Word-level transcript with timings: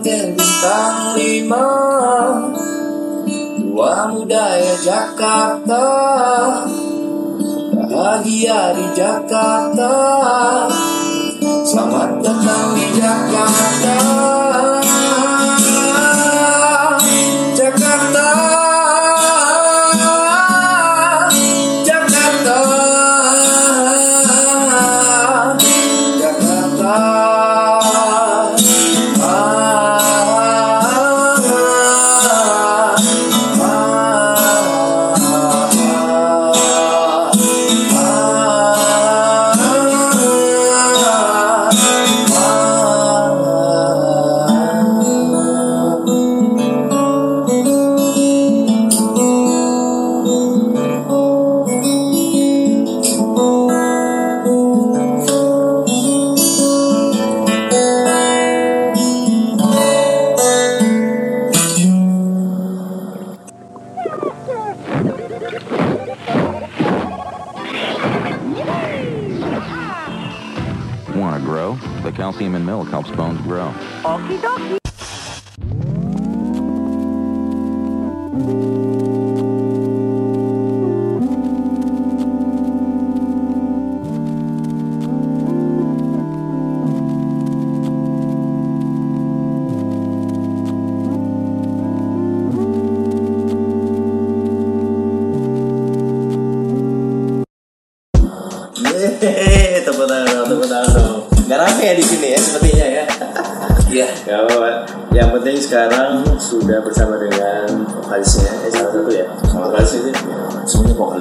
hotel 0.00 0.32
bintang 0.32 1.12
lima. 1.20 1.68
Dua 3.60 4.08
muda 4.08 4.56
ya 4.56 4.74
Jakarta. 4.80 5.84
Bahagia 7.76 8.72
di 8.80 8.86
Jakarta. 8.96 9.92
Selamat 11.68 12.16
datang 12.24 12.72
di 12.80 12.86
Jakarta 12.96 14.79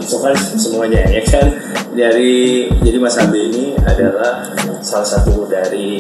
Semuanya 0.04 0.36
vokalis. 0.36 0.44
vokalis 0.44 0.62
semuanya 0.62 1.02
ya 1.08 1.22
kan. 1.28 1.48
Dari 1.90 2.70
jadi 2.80 2.98
Mas 3.02 3.18
Abi 3.20 3.40
ini 3.52 3.66
adalah 3.82 4.56
salah 4.80 5.08
satu 5.08 5.50
dari 5.50 6.00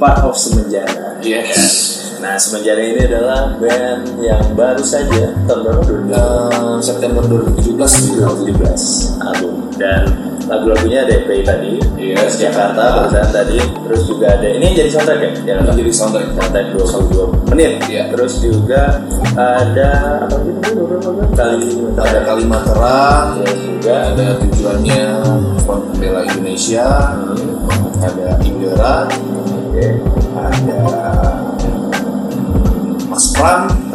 part 0.00 0.24
of 0.26 0.34
Semenjana. 0.34 1.20
Yes. 1.22 1.94
Nah, 2.18 2.34
Semenjana 2.40 2.80
ini 2.80 3.00
adalah 3.04 3.54
band 3.60 4.18
yang 4.24 4.42
baru 4.56 4.80
saja 4.82 5.36
tahun 5.44 5.60
berapa? 5.62 5.82
2000? 5.84 6.16
Eh, 6.16 6.76
September 6.80 7.22
2017 7.28 8.18
2017 8.56 9.20
album 9.20 9.54
dan 9.76 10.35
lagu-lagunya 10.46 11.02
ada 11.06 11.16
tadi 11.26 11.72
Iya, 11.96 12.22
Yes, 12.22 12.38
Jakarta 12.38 12.82
barusan 13.02 13.28
tadi 13.34 13.58
terus 13.58 14.02
juga 14.06 14.26
ada 14.38 14.46
ini 14.46 14.62
yang 14.70 14.74
jadi 14.78 14.90
soundtrack 14.94 15.20
ya? 15.20 15.30
Yang 15.58 15.76
jadi 15.82 15.92
soundtrack. 15.92 16.26
soundtrack 16.38 16.66
22 16.76 17.50
menit. 17.50 17.72
Iya. 17.90 18.02
terus 18.14 18.34
juga 18.38 18.82
ada 19.34 19.90
apa 20.22 20.36
tadi 20.38 20.56
kali 21.34 21.68
Ada 21.96 22.20
kalimat 22.22 22.62
terang, 22.62 23.26
terus 23.42 23.60
juga 23.64 23.94
ada 24.12 24.26
tujuannya 24.44 25.02
Front 25.66 25.82
Pembela 25.92 26.20
Indonesia, 26.30 26.86
ada 28.02 28.28
Indra, 28.44 28.94
oke. 29.08 29.86
Ada 30.36 30.80
Mas 33.08 33.26
Pram 33.32 33.85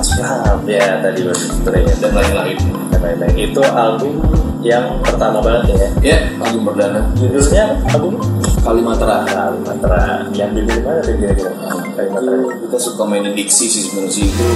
ya 0.71 1.03
tadi 1.03 1.19
baru 1.27 1.35
sebenarnya 1.35 1.94
dan 2.00 2.12
lain-lain. 2.15 2.57
dan 2.91 3.00
lain-lain 3.03 3.35
itu 3.35 3.62
album 3.63 4.13
yang 4.62 5.01
pertama 5.01 5.41
banget 5.41 5.73
ya 5.73 5.89
Ya, 6.01 6.18
album 6.38 6.69
perdana 6.69 7.01
judulnya 7.18 7.81
album 7.89 8.21
Kalimat 8.62 8.97
Terang. 9.01 9.25
Kalimantan 9.25 10.29
yang 10.38 10.53
di 10.53 10.62
mana 10.62 11.01
tuh 11.01 11.18
kira-kira 11.18 11.50
Kalimantan 11.97 12.45
Itu 12.45 12.69
kita 12.69 12.77
suka 12.77 13.03
mainin 13.09 13.33
diksi 13.33 13.65
sih 13.65 13.89
sebenarnya 13.89 14.13
sih 14.13 14.25
itu 14.29 14.50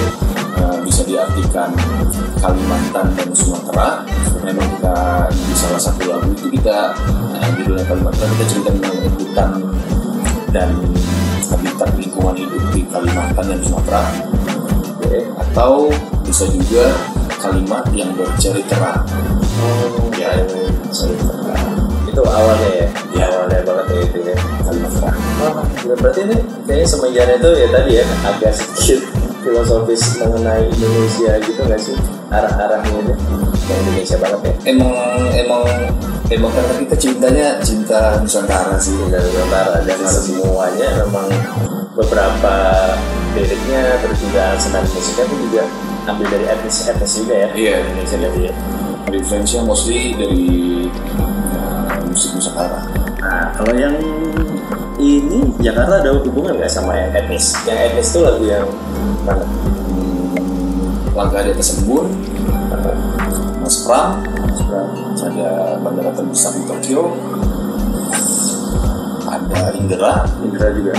uh, 0.62 0.78
bisa 0.86 1.02
diartikan 1.10 1.74
Kalimantan 2.38 3.18
dan 3.18 3.30
Sumatera. 3.34 4.06
Memang 4.46 4.68
kita 4.78 4.98
di 5.34 5.54
salah 5.58 5.82
satu 5.82 6.06
lagu 6.06 6.30
itu 6.38 6.54
kita 6.54 6.94
uh, 7.42 7.50
judulnya 7.58 7.86
Kalimantan 7.90 8.30
kita 8.38 8.46
cerita 8.46 8.70
tentang 8.78 8.98
hutan 9.18 9.52
dan 10.54 10.70
habitat 11.50 11.90
lingkungan 11.98 12.36
hidup 12.38 12.62
di 12.78 12.82
Kalimantan 12.94 13.46
dan 13.50 13.60
Sumatera. 13.66 14.02
Atau 15.38 15.90
bisa 16.26 16.46
juga 16.50 16.86
kalimat 17.38 17.86
yang 17.94 18.10
bercerita 18.14 19.06
Oh, 19.56 20.10
ya 20.18 20.34
cerita 20.92 21.56
itu 22.06 22.22
awalnya 22.24 22.70
ya, 22.72 22.88
Ya. 23.12 23.26
awalnya 23.28 23.60
banget 23.64 23.86
ya 23.92 24.00
itu 24.04 24.20
ya. 24.24 24.36
kalimat 24.64 24.92
terang. 24.92 25.18
Oh, 25.44 25.54
ya 25.84 25.94
berarti 26.00 26.20
ini 26.26 26.38
kayaknya 26.64 26.88
semenjana 26.88 27.34
itu 27.36 27.50
ya 27.54 27.68
tadi 27.70 27.92
ya 28.00 28.06
agak 28.24 28.52
sedikit 28.56 29.02
filosofis 29.44 30.02
mengenai 30.18 30.66
Indonesia 30.68 31.32
gitu 31.38 31.62
nggak 31.62 31.78
sih 31.78 31.94
arah-arahnya 32.34 32.98
itu 32.98 33.14
yang 33.70 33.80
Indonesia 33.86 34.16
banget 34.18 34.40
ya 34.42 34.54
emang 34.74 34.90
emang 35.38 35.64
emang 36.28 36.52
karena 36.52 36.74
kita 36.82 36.96
cintanya 36.98 37.48
cinta 37.62 38.18
Nusantara 38.18 38.74
sih 38.82 38.98
dari 39.06 39.22
Nusantara 39.30 39.86
dan 39.86 40.00
semuanya 40.02 40.88
memang 41.06 41.28
beberapa 41.94 42.56
liriknya 43.36 44.00
terus 44.00 44.18
juga 44.24 44.44
senang 44.56 44.88
musiknya 44.88 45.24
itu 45.28 45.36
juga 45.52 45.64
ambil 46.08 46.28
dari 46.32 46.46
etnis 46.48 46.78
etnis 46.88 47.14
juga 47.20 47.34
ya 47.36 47.48
Iya. 47.54 47.76
Indonesia 47.84 48.18
jadi 48.24 48.40
ya. 48.50 48.54
Influence-nya 49.06 49.62
mostly 49.64 50.18
dari 50.18 50.46
uh, 51.22 51.94
musik 52.10 52.36
Nusantara 52.36 52.82
Nah, 53.26 53.50
kalau 53.58 53.74
yang 53.74 53.96
ini 55.02 55.50
Jakarta 55.60 55.98
ada 56.00 56.14
hubungan 56.22 56.56
nggak 56.62 56.70
sama 56.70 56.94
yang 56.94 57.10
etnis? 57.14 57.58
Yang 57.66 57.78
etnis 57.92 58.08
itu 58.14 58.20
lagu 58.22 58.44
yang 58.46 58.66
mana? 59.26 59.46
langkah 61.16 61.42
di 61.48 61.50
atas 61.56 61.80
embun 61.80 62.12
Mas 63.64 63.82
Pram 63.88 64.20
ada 65.26 65.80
bandara 65.82 66.12
terbesar 66.14 66.54
di 66.54 66.64
Tokyo 66.70 67.16
ada 69.26 69.74
Indra 69.74 70.28
Indra 70.44 70.68
juga. 70.76 70.94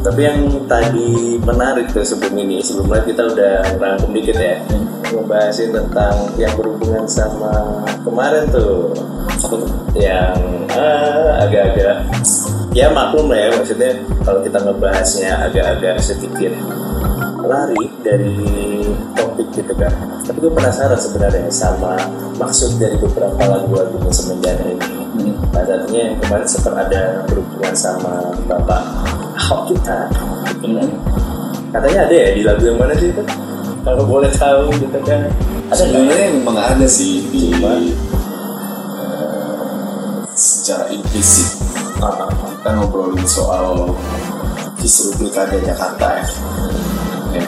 Tapi 0.00 0.20
yang 0.24 0.40
tadi 0.64 1.36
menarik 1.44 1.92
tuh 1.92 2.00
sebelum 2.00 2.32
ini, 2.40 2.64
sebelumnya 2.64 3.04
kita 3.04 3.22
udah 3.36 3.54
rangkum 3.76 4.16
dikit 4.16 4.36
ya, 4.40 4.56
ngebahasin 5.12 5.76
tentang 5.76 6.32
yang 6.40 6.52
berhubungan 6.56 7.04
sama 7.04 7.84
kemarin 8.00 8.48
tuh, 8.48 8.96
yang 9.92 10.36
ah, 10.72 11.44
agak-agak 11.44 12.08
ya 12.70 12.86
maklum 12.94 13.28
lah 13.28 13.38
ya 13.44 13.48
maksudnya 13.58 13.92
kalau 14.22 14.40
kita 14.46 14.58
ngebahasnya 14.62 15.30
agak-agak 15.50 15.98
sedikit 15.98 16.54
lari 17.44 17.90
dari 18.06 18.38
topik 19.18 19.48
gitu 19.52 19.72
kan. 19.74 19.90
Tapi 20.24 20.38
gue 20.38 20.52
penasaran 20.54 20.96
sebenarnya 20.96 21.50
sama 21.50 21.98
maksud 22.38 22.78
dari 22.78 22.94
beberapa 22.96 23.42
lagu-lagu 23.42 23.98
semenjana 24.14 24.64
ini. 24.64 25.34
Salah 25.50 25.66
satunya 25.66 26.00
yang 26.08 26.16
kemarin 26.22 26.46
sempat 26.46 26.74
ada 26.88 27.02
berhubungan 27.26 27.74
sama 27.74 28.30
bapak 28.46 28.82
Ahok 29.50 29.74
kita 29.74 30.06
kan. 30.62 30.86
katanya 31.74 32.06
ada 32.06 32.14
ya 32.14 32.28
di 32.38 32.42
lagu 32.46 32.62
yang 32.62 32.78
mana 32.78 32.94
sih 32.94 33.10
itu 33.10 33.18
kalau 33.82 34.06
boleh 34.06 34.30
tahu 34.38 34.70
gitu 34.78 34.98
kan 35.02 35.26
ada 35.66 35.74
sebenarnya 35.74 36.38
memang 36.38 36.54
ada 36.54 36.86
sih 36.86 37.26
di 37.34 37.50
Cuma? 37.58 37.74
uh, 38.94 40.22
secara 40.38 40.86
implisit 40.94 41.58
uh, 41.98 42.30
kita 42.30 42.70
ngobrolin 42.78 43.26
soal 43.26 43.90
kisru 44.78 45.10
pilkada 45.18 45.58
Jakarta 45.58 46.22
ya. 46.22 46.26
ya. 47.34 47.44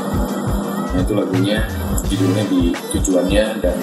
Nah, 0.91 0.99
itu 1.07 1.13
lagunya 1.15 1.63
judulnya 2.11 2.45
di 2.51 2.75
tujuannya 2.91 3.45
dan 3.63 3.79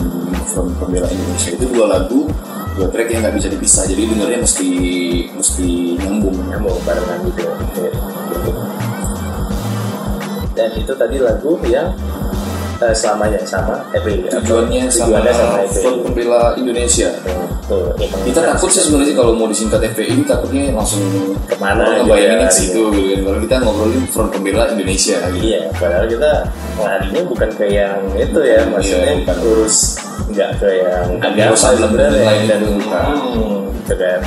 Front 0.51 0.75
Pembela 0.75 1.07
Indonesia 1.07 1.55
itu 1.55 1.65
dua 1.71 1.87
lagu 1.87 2.27
dua 2.77 2.87
track 2.91 3.07
yang 3.09 3.21
nggak 3.25 3.35
bisa 3.39 3.47
dipisah 3.49 3.83
jadi 3.87 4.01
dengarnya 4.09 4.39
mesti 4.43 4.69
mesti 5.33 5.69
nyambung 5.97 6.37
nyambung 6.49 6.77
barengan 6.85 7.19
gitu 7.29 7.41
ya. 7.45 7.53
Dan 10.53 10.69
itu 10.75 10.91
tadi 10.91 11.17
lagu 11.23 11.55
yang 11.63 11.95
eh, 12.83 12.95
selamanya 12.95 13.39
sama 13.47 13.79
apa? 13.87 13.99
tujuannya 14.03 14.91
sama, 14.91 15.23
sama 15.31 15.63
Front 15.71 15.99
Pembela 16.03 16.53
Indonesia 16.59 17.09
Tuh, 17.69 17.93
emang 18.01 18.25
kita 18.25 18.41
takut 18.41 18.65
sih 18.67 18.81
sebenarnya 18.81 19.13
kalau 19.13 19.37
mau 19.37 19.45
disingkat 19.45 19.77
FPI 19.93 20.25
takutnya 20.25 20.73
langsung 20.73 21.05
Ke 21.45 21.53
mana 21.61 22.01
gitu 22.01 22.17
ya, 22.17 22.41
ke 22.41 22.49
situ 22.49 22.81
gitu 22.89 23.13
kan. 23.13 23.19
kalau 23.23 23.39
kita 23.45 23.55
ngobrolin 23.61 24.03
front 24.09 24.29
pembela 24.33 24.65
Indonesia 24.73 25.21
gitu 25.29 25.45
Iya, 25.45 25.61
padahal 25.77 26.05
kita 26.09 26.31
larinya 26.81 27.21
bukan 27.29 27.49
ke 27.53 27.65
yang 27.69 28.01
itu 28.17 28.39
ya, 28.41 28.65
maksudnya 28.65 29.13
bukan. 29.21 29.37
urus 29.45 29.77
nggak 30.29 30.49
ke 30.57 30.69
yang 30.81 31.05
agama 31.21 31.53
sebenarnya 31.53 32.21
lain 32.25 32.43
dan 32.49 32.59
itu, 32.59 32.69
bukan. 32.81 33.05
hmm, 33.05 33.57
gitu 33.85 33.93
kan. 33.95 34.19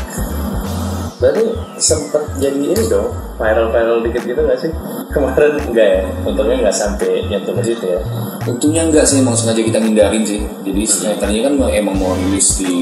Berarti 1.22 1.54
sempet 1.78 2.22
jadi 2.42 2.58
ini 2.58 2.84
dong, 2.90 3.14
viral-viral 3.38 4.02
dikit 4.02 4.26
gitu 4.26 4.42
nggak 4.42 4.58
sih? 4.58 4.74
Kemarin 5.14 5.54
enggak 5.70 5.86
ya, 5.86 6.02
untungnya 6.26 6.56
nggak 6.66 6.74
sampai 6.74 7.30
nyentuh 7.30 7.54
ke 7.54 7.62
situ 7.62 7.86
ya. 7.86 8.02
untungnya 8.42 8.82
enggak 8.90 9.06
sih 9.06 9.22
emang 9.22 9.38
sengaja 9.38 9.62
kita 9.62 9.78
ngindarin 9.78 10.26
sih 10.26 10.42
jadi 10.66 10.82
hmm. 10.82 11.19
tadinya 11.22 11.42
kan 11.46 11.54
emang 11.70 11.94
mau 11.94 12.19
rilis 12.19 12.58
di 12.58 12.74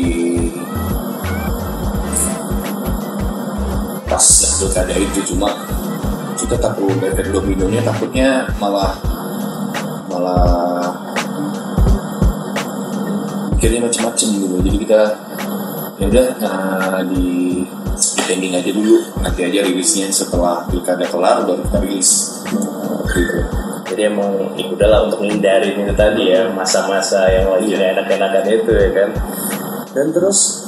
pas 4.08 4.26
pilkada 4.56 4.94
itu 4.96 5.20
cuma 5.32 5.52
kita 6.40 6.56
takut 6.56 6.96
efek 7.04 7.28
dominonya 7.28 7.84
takutnya 7.84 8.48
malah 8.56 8.96
malah 10.08 10.96
mikirnya 13.52 13.84
macam-macam 13.84 14.28
gitu 14.32 14.56
jadi 14.64 14.78
kita 14.81 15.00
ya 16.00 16.04
udah 16.08 16.26
nah, 16.40 17.00
di 17.04 17.25
di 17.60 17.80
pending 18.31 18.55
aja 18.55 18.71
dulu 18.71 19.03
nanti 19.19 19.43
aja 19.43 19.67
rilisnya 19.67 20.06
setelah 20.15 20.62
pilkada 20.71 21.03
kelar 21.11 21.43
baru 21.43 21.67
kita 21.67 21.79
rilis 21.82 22.11
gitu. 23.11 23.38
Jadi 23.91 24.06
emang 24.06 24.55
ya 24.55 24.71
udahlah 24.71 25.11
untuk 25.11 25.27
menghindarin 25.27 25.82
itu 25.82 25.94
tadi 25.99 26.31
ya 26.31 26.47
masa-masa 26.55 27.27
yang 27.27 27.50
lagi 27.50 27.75
nggak 27.75 27.91
enak-enakan 27.99 28.44
itu 28.47 28.71
ya 28.71 28.88
kan. 28.94 29.11
Dan 29.91 30.15
terus 30.15 30.62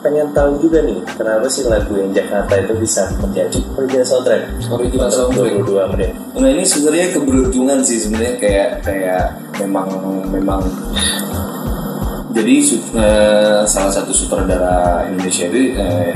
pengen 0.00 0.32
tahu 0.36 0.60
juga 0.60 0.84
nih 0.84 1.00
kenapa 1.16 1.48
sih 1.48 1.64
lagu 1.64 1.92
yang 1.96 2.12
Jakarta 2.12 2.60
itu 2.60 2.76
bisa 2.76 3.08
menjadi 3.24 3.56
original 3.72 4.04
soundtrack 4.04 4.42
Original 4.68 5.08
soundtrack. 5.08 5.64
22 5.64 5.92
menit 5.96 6.10
Nah 6.36 6.48
ini 6.52 6.64
sebenarnya 6.68 7.08
keberuntungan 7.16 7.80
sih 7.80 8.04
sebenarnya 8.04 8.36
kayak 8.36 8.70
kayak 8.84 9.32
memang 9.64 9.88
memang 10.28 10.60
jadi 12.36 12.54
eh, 13.00 13.62
salah 13.64 13.92
satu 13.94 14.12
sutradara 14.12 15.08
Indonesia 15.08 15.48
itu 15.48 15.72
eh, 15.72 16.12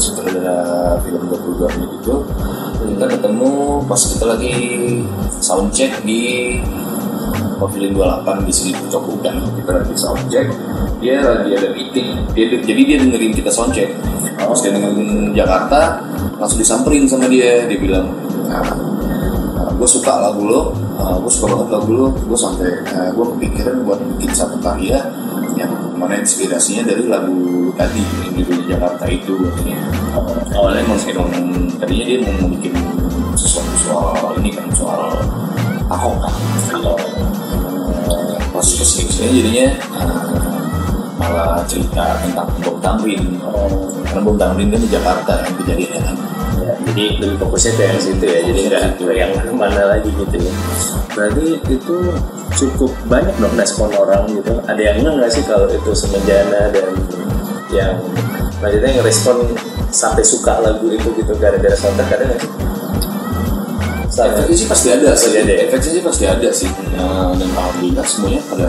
sutradara 0.00 0.96
film 1.04 1.28
22 1.28 1.74
menit 1.76 1.90
itu 2.00 2.14
kita 2.80 3.06
ketemu 3.16 3.50
pas 3.84 4.00
kita 4.00 4.24
lagi 4.24 4.54
soundcheck 5.44 5.92
di 6.04 6.20
Pavilion 7.60 7.92
28 7.92 8.48
di 8.48 8.52
sini 8.52 8.72
Cokuk 8.88 9.20
dan 9.20 9.36
kita 9.52 9.84
lagi 9.84 9.92
soundcheck 9.92 10.48
dia 11.00 11.20
lagi 11.24 11.56
ada 11.56 11.68
meeting. 11.72 12.12
Dia 12.36 12.44
jadi 12.60 12.80
dia 12.84 12.96
dengerin 13.00 13.32
kita 13.32 13.48
soundcheck 13.52 13.88
pas 14.36 14.56
dia 14.60 14.72
dengerin 14.72 15.32
Jakarta 15.32 16.04
langsung 16.36 16.60
disamperin 16.60 17.08
sama 17.08 17.28
dia. 17.28 17.64
Dia 17.64 17.78
bilang 17.80 18.12
nah, 18.48 18.64
gue 19.72 19.88
suka 19.88 20.12
lagu 20.20 20.44
lo. 20.44 20.76
Gue 21.24 21.32
suka 21.32 21.56
banget 21.56 21.68
lagu 21.72 21.90
lo. 21.92 22.06
Gue 22.12 22.36
sampai 22.36 22.68
gue 23.16 23.26
kepikiran 23.36 23.84
buat 23.84 24.00
bikin 24.16 24.32
satu 24.36 24.60
karya 24.60 25.00
yang 25.56 25.72
mana 25.96 26.20
inspirasinya 26.20 26.84
dari 26.84 27.08
lagu 27.08 27.49
tadi 27.80 28.04
yang 28.04 28.34
judulnya 28.36 28.64
Jakarta 28.76 29.04
itu. 29.08 29.34
Awalnya 30.52 30.80
emang 30.84 31.00
emang 31.08 31.30
tadinya 31.80 32.04
dia 32.04 32.18
mau 32.20 32.48
bikin 32.52 32.74
sesuatu 33.32 33.74
soal 33.80 34.36
ini 34.44 34.52
kan 34.52 34.68
soal 34.76 35.16
Ahok 35.88 36.16
kan. 36.20 36.34
Atau 36.76 36.96
pas 38.52 38.66
ke 38.68 38.84
sini 38.84 39.40
jadinya 39.40 39.66
eh, 39.96 40.20
malah 41.16 41.64
cerita 41.64 42.20
tentang 42.20 42.48
Bom 42.60 42.76
Tamrin. 42.84 43.40
Karena 44.04 44.20
Bom 44.20 44.36
Tamrin 44.36 44.68
kan 44.68 44.80
di 44.84 44.90
Jakarta 44.92 45.32
yang 45.40 45.54
kejadiannya 45.64 46.00
kan. 46.04 46.16
Ya, 46.60 46.72
jadi 46.92 47.04
lebih 47.24 47.36
fokusnya 47.40 47.72
ke 47.72 47.82
yang 47.88 48.00
situ 48.02 48.24
ya. 48.28 48.40
Jadi 48.44 48.60
nggak 48.68 48.82
ke 49.00 49.04
yang 49.16 49.32
mana 49.56 49.96
lagi 49.96 50.12
gitu 50.12 50.36
ya. 50.36 50.52
Berarti 51.16 51.46
itu 51.72 51.96
cukup 52.60 52.92
banyak 53.08 53.32
dong 53.40 53.56
respon 53.56 53.88
orang 53.96 54.28
gitu. 54.36 54.60
Ada 54.68 54.80
yang 54.80 54.96
enggak 55.00 55.14
nggak 55.16 55.30
sih 55.32 55.44
kalau 55.48 55.66
itu 55.72 55.90
semenjana 55.96 56.68
dan 56.70 56.92
yang 57.70 57.98
maksudnya 58.58 58.90
yang 59.00 59.04
respon 59.06 59.36
sampai 59.90 60.22
suka 60.22 60.58
lagu 60.62 60.86
itu 60.90 61.08
gitu 61.16 61.32
gara-gara 61.38 61.74
soundtrack 61.74 62.14
ada 62.18 62.26
nggak 64.10 64.36
efeknya 64.36 64.56
sih 64.58 64.68
pasti 64.68 64.88
ada 64.92 65.06
Pasti 65.16 65.32
ada 65.38 65.48
ya? 65.48 65.64
efeknya 65.64 65.90
sih 65.96 66.02
pasti 66.04 66.24
ada 66.28 66.48
sih. 66.52 66.68
Nah, 66.92 67.32
dan 67.40 67.48
alhamdulillah 67.56 68.04
semuanya 68.04 68.42
pada 68.52 68.68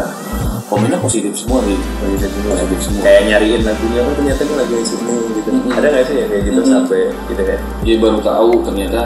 komennya 0.71 0.99
positif 1.03 1.33
semua 1.35 1.59
sih. 1.67 1.75
Positif 1.75 2.79
semua. 2.79 3.01
Kayak 3.03 3.21
nyariin 3.27 3.61
lagunya 3.67 3.99
oh 4.05 4.13
ternyata 4.15 4.41
ini 4.47 4.53
lagu 4.55 4.71
yang 4.71 4.87
sini 4.87 5.15
gitu. 5.35 5.49
Mm-mm. 5.51 5.75
ada 5.75 5.87
nggak 5.91 6.03
sih 6.07 6.15
yang 6.15 6.29
kayak 6.31 6.43
gitu 6.47 6.59
Mm-mm. 6.61 6.71
sampai 6.71 7.01
gitu 7.27 7.41
kan 7.43 7.59
dia 7.83 7.95
baru 7.99 8.19
tahu 8.23 8.51
ternyata 8.63 9.01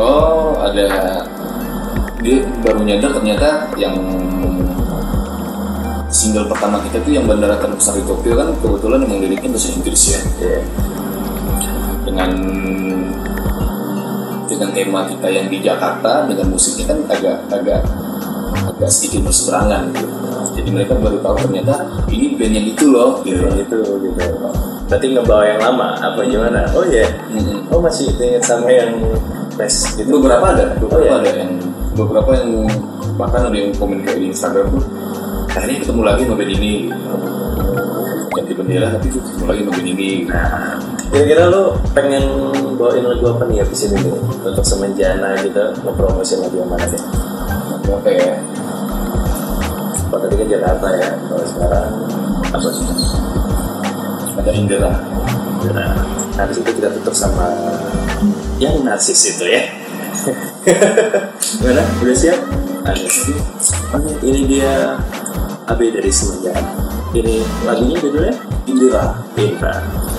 oh 0.00 0.58
ada 0.58 0.86
dia 2.24 2.36
baru 2.64 2.80
nyadar 2.82 3.10
ternyata 3.14 3.48
yang 3.78 3.94
single 6.08 6.46
pertama 6.46 6.78
kita 6.82 7.02
tuh 7.02 7.12
yang 7.12 7.26
bandara 7.26 7.58
terbesar 7.58 7.98
di 7.98 8.04
Tokyo 8.06 8.32
kan 8.38 8.48
kebetulan 8.62 9.02
emang 9.02 9.18
liriknya 9.20 9.50
bahasa 9.52 9.68
Inggris 9.74 10.02
ya 10.06 10.20
Iya. 10.38 10.60
dengan 12.06 12.30
dengan 14.46 14.70
tema 14.70 15.00
kita 15.04 15.28
yang 15.28 15.46
di 15.50 15.58
Jakarta 15.58 16.24
dengan 16.24 16.46
musiknya 16.48 16.94
kan 16.94 16.98
agak 17.10 17.36
agak 17.50 17.80
agak 18.66 18.90
sedikit 18.90 19.26
berseberangan 19.26 19.90
gitu. 19.92 20.08
jadi 20.56 20.68
mereka 20.72 20.92
baru 20.96 21.18
tahu 21.20 21.36
ternyata 21.50 21.74
ini 22.08 22.38
band 22.38 22.54
yang 22.54 22.66
itu 22.70 22.84
loh 22.88 23.20
gitu. 23.26 23.42
Yang 23.42 23.66
itu 23.68 23.78
gitu 24.06 24.22
berarti 24.86 25.06
ngebawa 25.10 25.42
yang 25.42 25.60
lama 25.60 25.88
apa 25.98 26.20
gimana 26.22 26.60
oh 26.70 26.86
iya 26.86 27.10
Mm-mm. 27.34 27.66
oh 27.74 27.82
masih 27.82 28.14
ingat 28.14 28.46
sama 28.46 28.70
yang 28.70 28.94
Mes 29.56 29.74
gitu 29.98 30.06
beberapa 30.20 30.52
ada 30.54 30.76
beberapa 30.78 31.00
Oh, 31.00 31.02
iya. 31.02 31.18
ada 31.18 31.30
yang 31.42 31.52
beberapa 31.96 32.30
yang 32.38 32.50
bahkan 33.18 33.48
ada 33.50 33.56
yang 33.56 33.72
komen 33.74 34.04
kayak 34.06 34.20
di 34.22 34.26
Instagram 34.30 34.68
tuh 34.70 34.84
akhirnya 35.56 35.78
ketemu 35.80 36.02
lagi 36.04 36.22
sama 36.28 36.36
band 36.36 36.52
ini 36.52 36.72
ganti 38.36 38.52
bendera 38.52 38.86
tapi 38.92 39.08
ketemu 39.08 39.44
lagi 39.48 39.60
sama 39.64 39.72
band 39.72 39.88
ini 39.88 40.10
Nah, 40.28 40.76
kira-kira 41.10 41.48
lo 41.48 41.62
pengen 41.96 42.24
bawain 42.76 43.06
lagu 43.08 43.24
apa 43.32 43.48
nih 43.48 43.64
habis 43.64 43.88
ini 43.88 43.96
nih? 44.04 44.12
Untuk 44.44 44.60
semenjana 44.66 45.32
gitu, 45.40 45.64
ngepromosin 45.80 46.44
lagu 46.44 46.60
yang 46.60 46.68
mana 46.68 46.84
deh? 46.84 47.02
apa 47.86 48.08
ya 48.10 48.34
Kalau 50.10 50.18
tadi 50.26 50.34
kan 50.36 50.46
Jakarta 50.50 50.86
ya, 50.98 51.08
kalau 51.30 51.44
sekarang 51.46 51.88
apa 52.52 52.68
sih? 52.74 52.84
ada 54.36 54.50
Indra 54.52 54.92
Nah, 55.72 55.98
habis 56.36 56.62
itu 56.62 56.70
kita 56.78 56.92
tutup 57.00 57.16
sama 57.16 57.50
yang 58.62 58.86
narsis 58.86 59.34
itu 59.34 59.44
ya. 59.50 59.62
Gimana? 61.58 61.82
Udah 62.04 62.16
siap? 62.16 62.38
Ada. 62.86 63.02
Oke, 63.98 64.12
ini 64.22 64.40
dia 64.46 64.94
AB 65.66 65.80
dari 65.90 66.10
Semenjana. 66.10 66.62
Ini 67.10 67.42
lagunya 67.66 67.96
judulnya 67.98 68.34
Indra 68.70 69.02
Indra. 69.34 70.15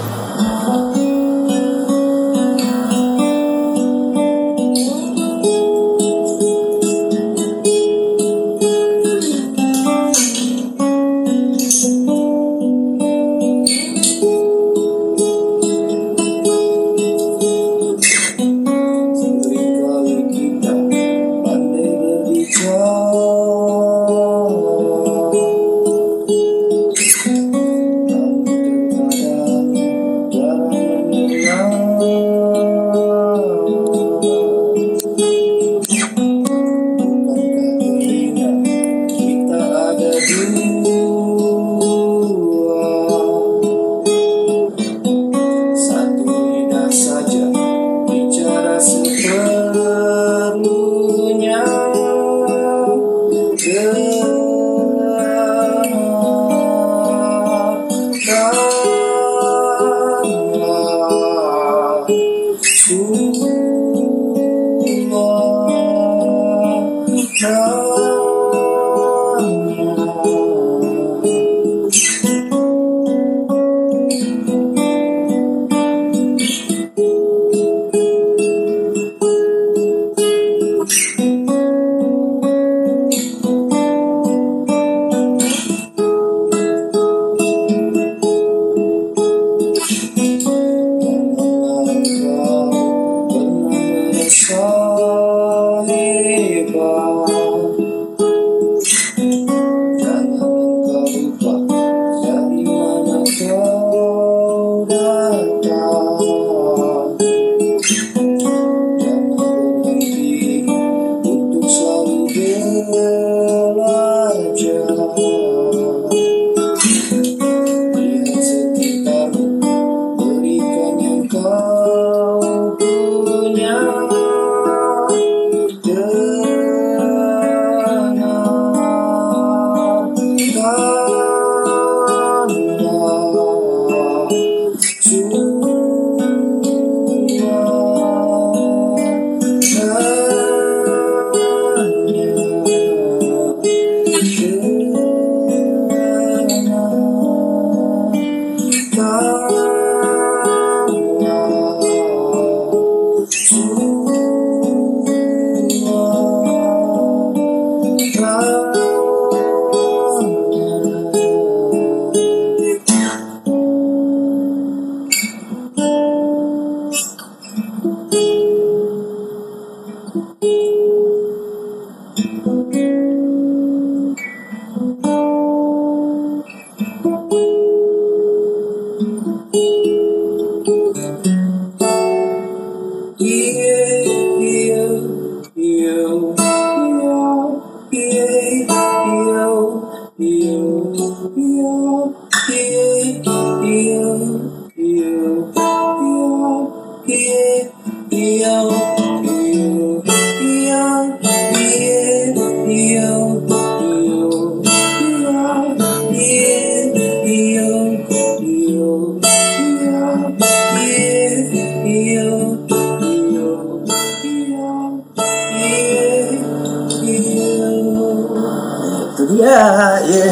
Dia, 219.37 219.53
ya. 220.01 220.01
Iya. 220.01 220.25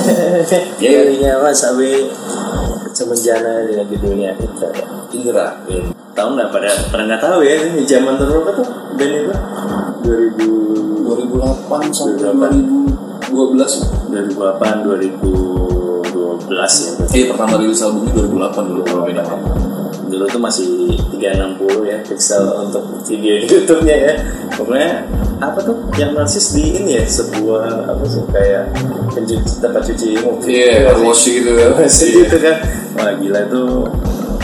Jadinya 0.81 1.45
Mas 1.45 1.61
Awi 1.69 2.09
Semenjana 2.89 3.61
dengan 3.69 3.85
judulnya 3.85 4.33
Indra 4.33 4.69
ya. 4.73 4.85
Indra 5.13 5.47
Tahu 6.15 6.29
nggak 6.33 6.49
pada 6.49 6.71
pernah 6.89 7.05
nggak 7.11 7.21
tahu 7.21 7.43
ya 7.43 7.53
ini 7.59 7.83
zaman 7.83 8.15
berapa 8.15 8.49
tuh 8.55 8.67
band 8.95 9.13
itu? 9.13 9.35
2000 10.01 11.05
2008 11.05 11.91
sampai 11.91 12.17
2008. 12.23 13.29
2012 13.29 14.09
2008 14.09 14.87
2012 16.39 16.83
ya. 16.85 16.91
Berarti. 16.99 17.15
Eh 17.15 17.25
pertama 17.31 17.53
rilis 17.59 17.81
albumnya 17.81 18.13
2008 18.13 18.69
dulu 18.69 18.81
kalau 18.83 19.03
beda 19.07 19.23
dulu 20.05 20.25
tuh 20.29 20.41
masih 20.41 20.65
360 21.17 21.91
ya 21.91 21.97
pixel 22.05 22.43
untuk 22.61 22.83
video 23.03 23.33
di 23.41 23.47
YouTube-nya 23.51 23.95
ya. 23.95 24.13
Pokoknya 24.55 24.91
apa 25.43 25.59
tuh 25.59 25.75
yang 25.99 26.15
narsis 26.15 26.55
di 26.55 26.79
ini 26.79 26.95
ya 26.95 27.03
sebuah 27.03 27.91
apa 27.91 28.03
sih 28.07 28.23
kayak 28.31 28.71
pencuci 29.11 29.53
tempat 29.59 29.81
cuci 29.91 30.07
mobil. 30.23 30.47
Iya, 30.47 30.87
car 30.87 30.97
wash 31.03 31.25
gitu 31.27 31.51
ya. 31.51 31.67
Masih 31.75 32.09
gitu 32.23 32.37
kan. 32.39 32.55
Wah 32.95 33.11
gila 33.19 33.39
itu 33.49 33.63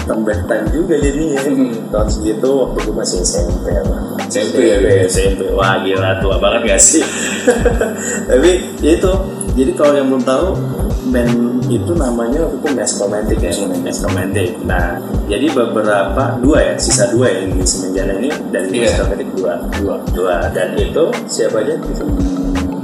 tambah 0.03 0.37
time 0.49 0.67
juga 0.73 0.95
jadinya. 0.99 1.39
Hmm. 1.45 1.71
tahun 1.93 2.07
segitu 2.09 2.49
waktu 2.49 2.77
gue 2.83 2.95
masih 2.95 3.17
SMP 3.23 3.65
apa 3.71 3.97
SMP 4.31 4.57
ya 4.63 4.77
SMP 5.07 5.51
wah 5.51 5.79
gila 5.83 6.19
tua 6.19 6.35
banget 6.41 6.75
gak 6.75 6.81
sih? 6.81 7.03
Tapi 8.29 8.51
ya 8.83 8.91
itu. 8.97 9.13
Jadi 9.51 9.71
kalau 9.75 9.93
yang 9.99 10.07
belum 10.07 10.23
tahu 10.23 10.47
band 11.11 11.61
itu 11.67 11.91
namanya 11.93 12.47
waktu 12.47 12.57
itu 12.57 12.67
Mass 12.73 12.91
Romantic 12.97 13.37
ya 13.43 13.51
Mass 13.83 13.99
Romantic 14.01 14.49
nah 14.63 14.97
jadi 15.27 15.47
beberapa 15.51 16.23
dua 16.39 16.59
ya 16.63 16.73
sisa 16.79 17.11
dua 17.11 17.27
ya 17.29 17.45
di 17.47 17.61
Semenjana 17.67 18.15
ini 18.17 18.29
dan. 18.49 18.63
Mass 18.71 18.95
Romantic 18.99 19.29
dua 19.35 19.53
dua 19.77 19.95
dua 20.15 20.35
dan 20.55 20.73
itu 20.79 21.05
siapa 21.27 21.61
aja 21.61 21.75
gitu 21.77 22.03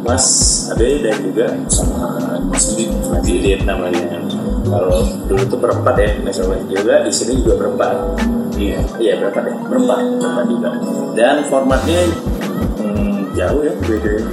Mas 0.03 0.25
Abe 0.71 1.03
dan 1.03 1.15
juga 1.19 1.45
sama 1.67 2.15
Mas 2.47 2.63
Didit 2.75 2.91
Mas 3.11 3.23
Didit 3.23 3.61
namanya 3.63 4.19
kalau 4.67 4.99
dulu 5.31 5.43
tuh 5.47 5.59
berempat 5.59 5.95
ya 5.95 6.09
Mass 6.21 6.37
Romantic 6.43 6.67
juga 6.83 6.93
di 7.03 7.11
sini 7.11 7.39
juga 7.41 7.53
berempat 7.65 7.95
iya 8.59 8.79
Iya 8.97 9.13
berapa 9.21 9.39
deh? 9.45 9.55
Berempat, 9.69 9.99
berempat 10.17 10.45
juga. 10.49 10.69
Dan 11.13 11.35
formatnya 11.45 11.99
hmm, 12.81 13.37
jauh 13.37 13.61
ya, 13.61 13.73
beda. 13.85 14.11
ya. 14.17 14.23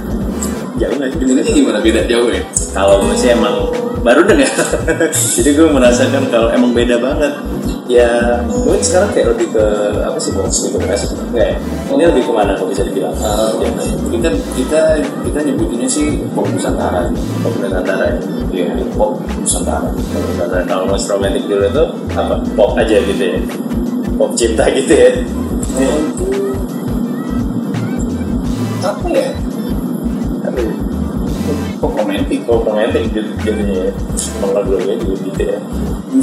Jauh 0.75 0.93
nggak 0.99 1.09
sih? 1.13 1.19
ini 1.23 1.41
gimana 1.63 1.79
beda 1.79 2.01
jauh 2.03 2.27
ya 2.27 2.43
Kalau 2.75 2.99
gue 3.07 3.15
sih 3.15 3.31
emang 3.31 3.55
baru 4.05 4.21
dengar, 4.21 4.53
jadi 5.41 5.49
gue 5.57 5.65
merasakan 5.65 6.29
kalau 6.29 6.53
emang 6.53 6.77
beda 6.77 7.01
banget. 7.01 7.33
Ya, 7.89 8.41
mungkin 8.45 8.81
sekarang 8.81 9.13
kayak 9.13 9.33
lebih 9.33 9.53
ke 9.53 9.65
apa 10.01 10.17
sih 10.17 10.33
box 10.33 10.69
gitu 10.69 10.77
kasih 10.81 11.17
enggak 11.29 11.53
ya? 11.53 11.57
Ini 11.93 12.03
lebih 12.13 12.29
ke 12.29 12.31
mana 12.33 12.57
kalau 12.57 12.69
bisa 12.69 12.85
dibilang? 12.85 13.13
Eh, 13.13 13.49
ya, 13.61 13.69
kita 14.09 14.29
kita 14.57 14.81
kita 15.21 15.39
nyebutinnya 15.45 15.85
sih 15.89 16.25
pop 16.33 16.49
nusantara 16.49 17.13
pop 17.45 17.53
nusantara 17.61 18.17
ya. 18.49 18.73
pop 18.93 19.21
nusantara 19.37 19.89
Pop 19.93 20.21
nusantara. 20.33 20.65
Kalau 20.65 20.89
mas 20.89 21.05
romantic 21.05 21.45
dulu 21.45 21.65
itu 21.65 21.83
apa? 22.17 22.35
Pop 22.57 22.73
aja 22.77 22.97
gitu 23.05 23.21
ya. 23.21 23.37
Pop 24.17 24.33
cinta 24.33 24.65
gitu 24.73 24.93
ya. 24.93 25.09
Itu 25.77 26.25
apa 28.81 29.05
ya 29.05 29.05
Apa 29.05 29.07
ya? 29.13 29.44
Pop 31.79 31.93
romantis 31.95 32.39
Pop 32.45 32.63
romantic 32.65 33.11
gitu 33.11 33.31
jadinya. 33.43 33.89
ya. 33.89 33.91
Emang 34.39 34.51
lagu-lagunya 34.55 34.95
juga 35.01 35.15
gitu 35.25 35.41
ya. 35.43 35.59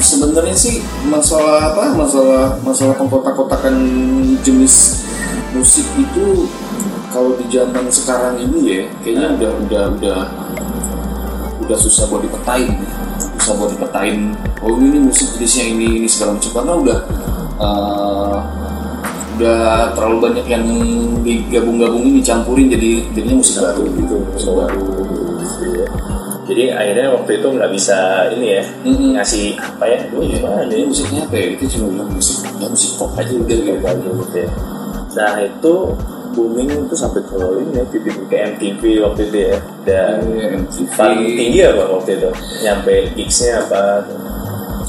sebenarnya 0.00 0.56
sih 0.56 0.80
masalah 1.04 1.76
apa 1.76 1.92
masalah 1.92 2.56
masalah 2.64 2.96
pengkotak-kotakan 2.96 3.76
jenis 4.40 5.04
musik 5.52 5.84
itu 6.00 6.48
kalau 7.12 7.36
di 7.36 7.44
zaman 7.52 7.84
sekarang 7.92 8.40
ini 8.40 8.58
ya 8.64 8.82
kayaknya 9.04 9.36
udah 9.36 9.50
udah 9.68 9.84
udah 10.00 10.20
udah 11.68 11.78
susah 11.78 12.08
buat 12.08 12.24
dipetain 12.24 12.72
susah 13.36 13.54
buat 13.60 13.70
dipetain 13.76 14.32
oh 14.64 14.80
ini, 14.80 15.12
musik 15.12 15.36
jenisnya 15.36 15.76
ini 15.76 15.86
ini 16.00 16.08
segala 16.08 16.40
macam 16.40 16.50
karena 16.56 16.72
udah 16.72 16.98
eh, 17.60 18.38
udah 19.42 19.90
terlalu 19.98 20.16
banyak 20.30 20.46
yang 20.46 20.64
digabung-gabungin 21.26 22.22
dicampurin 22.22 22.70
jadi 22.70 22.90
jadinya 23.10 23.36
musik 23.42 23.58
baru 23.58 23.82
gitu 23.90 24.14
musik 24.30 24.52
baru 24.54 24.82
Iya. 25.62 25.86
Jadi 26.42 26.64
akhirnya 26.74 27.06
waktu 27.14 27.30
itu 27.38 27.48
nggak 27.54 27.70
bisa 27.70 27.98
ini 28.34 28.46
ya 28.58 28.62
Mm-mm. 28.82 29.14
ngasih 29.14 29.54
apa 29.62 29.84
ya? 29.86 29.98
Dulu 30.10 30.22
gimana 30.26 30.66
ini 30.66 30.74
nih? 30.74 30.84
musiknya 30.90 31.20
apa 31.22 31.36
ya 31.38 31.46
itu 31.54 31.64
cuma 31.78 31.86
bilang 31.94 32.10
musik 32.10 32.38
ya 32.58 32.66
musik 32.66 32.90
pop 32.98 33.10
aja 33.14 33.32
udah 33.38 33.58
gitu 33.62 34.10
gitu 34.26 34.36
ya. 34.42 34.50
Nah 35.14 35.32
itu 35.38 35.74
booming 36.32 36.70
itu 36.88 36.96
sampai 36.96 37.20
ke 37.28 37.36
ini 37.36 37.72
ya, 37.76 37.84
TV 37.92 38.04
ke 38.26 38.36
MTV 38.56 38.82
waktu 39.06 39.20
itu 39.30 39.38
ya. 39.38 39.56
Dan 39.86 40.18
MTV 40.66 40.88
paling 40.98 41.20
tinggi 41.30 41.60
apa 41.62 41.82
waktu 41.86 42.10
itu? 42.18 42.30
Nyampe 42.66 42.94
gigsnya 43.14 43.52
apa? 43.62 43.82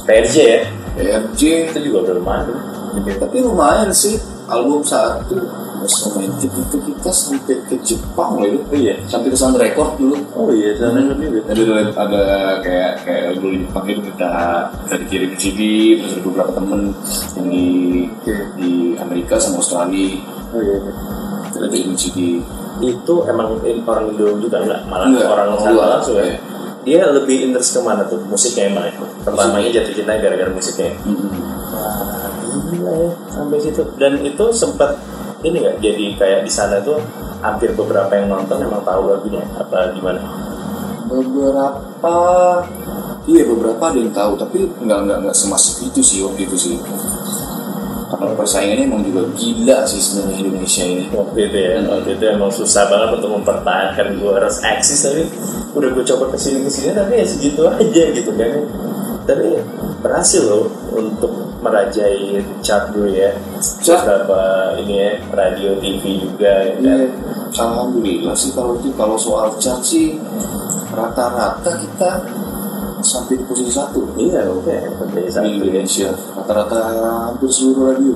PRJ 0.10 0.36
ya? 0.41 0.60
PRJ 0.97 1.41
Itu 1.69 1.80
juga 1.86 1.97
udah 2.10 2.15
lumayan. 2.17 2.47
Gitu. 2.93 3.10
tapi 3.17 3.41
lumayan 3.41 3.89
sih 3.89 4.21
album 4.45 4.79
satu 4.79 5.36
Mas 5.75 5.95
Romantic 6.01 6.47
itu 6.49 6.77
kita 6.79 7.12
sampai 7.12 7.60
ke 7.62 7.75
Jepang 7.79 8.36
loh 8.36 8.45
itu 8.45 8.60
Oh 8.63 8.71
iya. 8.73 8.95
sampai 9.03 9.27
ke 9.27 9.36
Sun 9.36 9.51
Record 9.53 9.95
dulu 9.95 10.15
Oh 10.34 10.47
iya, 10.47 10.71
sana 10.73 10.99
juga. 11.12 11.43
ada 11.45 11.63
ada 11.93 12.23
kayak 12.60 13.03
kayak 13.03 13.23
lagu 13.32 13.47
di 13.47 13.60
Jepang 13.62 13.86
itu 13.86 14.01
kita 14.06 14.32
kita 14.82 14.95
dikirim 14.97 15.32
CD 15.36 15.60
terus 15.99 16.12
ada 16.13 16.23
beberapa 16.23 16.51
temen 16.53 16.82
yang 17.36 17.47
di 17.47 17.67
di 18.56 18.71
Amerika 18.95 19.36
sama 19.36 19.60
Australia 19.60 20.23
Oh 20.49 20.60
iya. 20.60 20.77
kita 21.49 21.67
kirim 21.67 21.93
CD 21.93 22.17
Itu 22.75 23.13
emang 23.23 23.60
orang 23.86 24.06
Indo 24.10 24.34
juga 24.39 24.58
enggak? 24.60 24.82
Malah 24.88 25.06
Enggak, 25.06 25.29
orang 25.29 25.47
sana 25.56 25.71
luar. 25.71 25.88
langsung 25.93 26.17
ya? 26.17 26.25
Iya. 26.25 26.36
Dia 26.84 26.99
lebih 27.08 27.38
interest 27.45 27.69
ke 27.71 27.79
mana 27.79 28.03
tuh? 28.03 28.19
Musiknya 28.25 28.67
emang 28.67 28.86
ya? 28.88 28.93
Pertamanya 29.21 29.69
jatuh 29.69 29.93
cinta 29.93 30.17
gara-gara 30.17 30.49
musiknya 30.49 30.91
Wah, 31.69 32.22
gila 32.72 32.94
ya 32.94 33.12
sampai 33.32 33.58
situ. 33.62 33.84
Dan 33.98 34.22
itu 34.22 34.46
sempat 34.54 34.98
ini 35.44 35.60
nggak 35.60 35.78
jadi 35.84 36.06
kayak 36.18 36.39
di 36.48 36.52
sana 36.52 36.80
tuh 36.82 37.00
hampir 37.44 37.76
beberapa 37.76 38.12
yang 38.16 38.32
nonton 38.32 38.63
emang 38.63 38.84
tahu 38.88 39.12
lagunya 39.12 39.44
apa 39.60 39.92
gimana? 39.92 40.22
beberapa 41.13 42.16
iya 43.30 43.44
beberapa 43.46 43.84
ada 43.92 44.00
yang 44.00 44.13
tahu 44.13 44.34
tapi 44.39 44.66
nggak 44.66 45.00
nggak 45.06 45.18
nggak 45.28 45.38
semasif 45.38 45.84
itu 45.86 46.02
sih 46.02 46.20
waktu 46.26 46.50
itu 46.50 46.56
sih 46.58 46.76
karena 48.13 48.30
persaingannya 48.38 48.86
emang 48.86 49.02
juga 49.02 49.26
gila 49.34 49.78
sih 49.89 49.98
sebenarnya 49.98 50.38
Indonesia 50.46 50.84
ini 50.86 51.10
Waktu 51.10 51.38
itu 51.50 51.58
ya, 51.58 51.72
waktu 51.89 52.10
itu 52.13 52.24
emang 52.30 52.52
susah 52.54 52.86
banget 52.86 53.10
untuk 53.18 53.32
mempertahankan 53.42 54.08
gue 54.22 54.32
harus 54.38 54.58
eksis 54.62 55.00
tapi 55.10 55.24
udah 55.74 55.89
gue 55.89 56.06
coba 56.06 56.30
ke 56.30 56.38
sini 56.38 56.62
ke 56.62 56.70
sini 56.70 56.94
tapi 56.94 57.18
ya 57.18 57.26
segitu 57.26 57.66
aja 57.66 58.04
gitu 58.13 58.30
kan. 58.38 58.70
Tapi 59.26 59.58
berhasil 60.06 60.46
loh 60.46 60.70
untuk 60.94 61.53
merajai 61.63 62.43
chart 62.60 62.91
dulu 62.91 63.08
ya. 63.08 63.32
Beberapa 63.80 64.41
ini 64.84 64.93
ya 64.99 65.12
radio 65.32 65.80
TV 65.80 66.04
juga 66.19 66.52
ya 66.67 66.76
kan. 66.76 66.84
Iya, 66.84 67.08
alhamdulillah 67.56 68.36
sih 68.36 68.52
kalau 68.52 68.76
itu 68.78 68.91
kalau 68.99 69.15
soal 69.15 69.56
chart 69.56 69.80
sih 69.80 70.19
rata-rata 70.91 71.71
kita 71.80 72.12
sampai 73.04 73.36
di 73.39 73.43
posisi 73.43 73.71
satu 73.71 74.15
Iya, 74.15 74.47
oke. 74.47 74.76
Sampai 75.28 75.28
di 75.28 75.60
ini. 75.60 75.67
Indonesia 75.71 76.12
rata-rata 76.36 76.78
hampir 77.32 77.49
seluruh 77.52 77.95
radio 77.95 78.15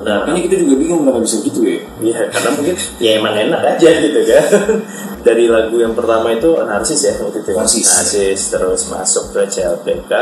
Nah, 0.00 0.24
makanya 0.24 0.48
kita 0.48 0.56
juga 0.64 0.74
bingung 0.80 1.00
kenapa 1.04 1.20
bisa 1.20 1.44
gitu 1.44 1.60
ya 1.60 1.84
Iya, 2.00 2.32
karena 2.32 2.50
mungkin 2.56 2.76
ya 2.96 3.10
emang 3.20 3.34
enak 3.36 3.60
aja 3.76 3.90
gitu 4.00 4.20
kan. 4.24 4.44
Dari 5.28 5.44
lagu 5.52 5.76
yang 5.76 5.92
pertama 5.92 6.32
itu 6.32 6.48
Narsis 6.64 7.04
ya 7.04 7.12
waktu 7.20 7.44
itu. 7.44 7.52
Narsis. 7.52 7.84
Narsis 7.84 8.40
terus 8.56 8.88
masuk 8.88 9.36
ke 9.36 9.44
CLPK, 9.44 10.12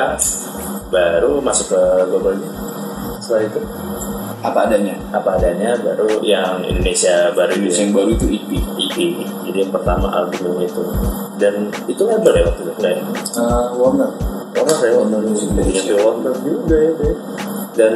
baru 0.88 1.40
masuk 1.40 1.76
ke 1.76 1.82
Global 2.08 2.34
Setelah 3.20 3.42
itu? 3.44 3.60
Apa 4.38 4.58
adanya. 4.70 4.94
Apa 5.10 5.36
adanya 5.36 5.76
baru 5.82 6.22
yang 6.24 6.62
Indonesia 6.64 7.34
baru 7.34 7.58
Indonesia 7.58 7.82
ya. 7.82 7.84
yang 7.88 7.92
baru 7.94 8.10
itu 8.14 8.26
EP 8.30 8.50
EP. 8.56 8.96
Jadi 9.48 9.58
yang 9.66 9.72
pertama 9.72 10.06
album 10.10 10.62
itu. 10.62 10.82
Dan 11.38 11.70
itu 11.86 12.02
label 12.02 12.32
ya 12.34 12.42
waktu 12.46 12.62
itu 12.66 12.72
enggak 12.78 12.92
ya? 12.98 13.02
uh, 13.38 13.66
Warner. 13.76 14.10
Warner 14.54 14.78
ya 14.80 14.92
Warner 14.96 15.20
Music 15.26 15.48
Indonesia. 15.52 15.94
Warner 15.98 16.34
juga 16.42 16.76
ya 16.76 16.92
deh. 16.96 17.16
dan 17.78 17.94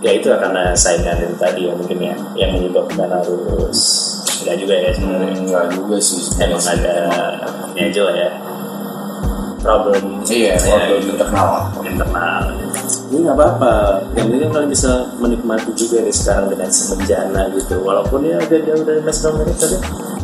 ya 0.00 0.16
itu 0.16 0.32
karena 0.32 0.72
saingan 0.72 1.20
yang 1.20 1.36
tadi 1.36 1.68
yang 1.68 1.76
mungkin 1.76 2.00
ya 2.00 2.16
yang 2.40 2.56
menyebabkan 2.56 3.08
harus 3.08 3.78
enggak 4.44 4.56
juga 4.60 4.74
ya 4.76 4.90
sebenarnya. 4.92 5.32
Enggak 5.40 5.66
juga 5.72 5.96
sih. 5.98 6.22
Emang 6.40 6.62
ada 6.62 6.94
aja 7.74 8.02
lah 8.04 8.16
ya 8.16 8.30
problem. 9.64 10.20
Iya 10.28 10.52
ya, 10.52 10.56
problem 10.60 11.00
internal. 11.08 11.48
Lah 11.72 11.84
internal. 11.88 12.42
Ini 13.08 13.18
nggak 13.24 13.36
apa-apa. 13.40 13.74
Yang 14.12 14.26
penting 14.28 14.50
kalian 14.52 14.70
bisa 14.70 14.90
menikmati 15.16 15.70
juga 15.72 15.96
nih 16.04 16.14
sekarang 16.14 16.46
dengan 16.52 16.68
semenjana 16.68 17.42
gitu. 17.56 17.80
Walaupun 17.80 18.20
ya 18.28 18.36
udah 18.44 18.60
jauh 18.60 18.84
dari 18.84 19.00
Mas 19.00 19.18
tapi 19.24 19.40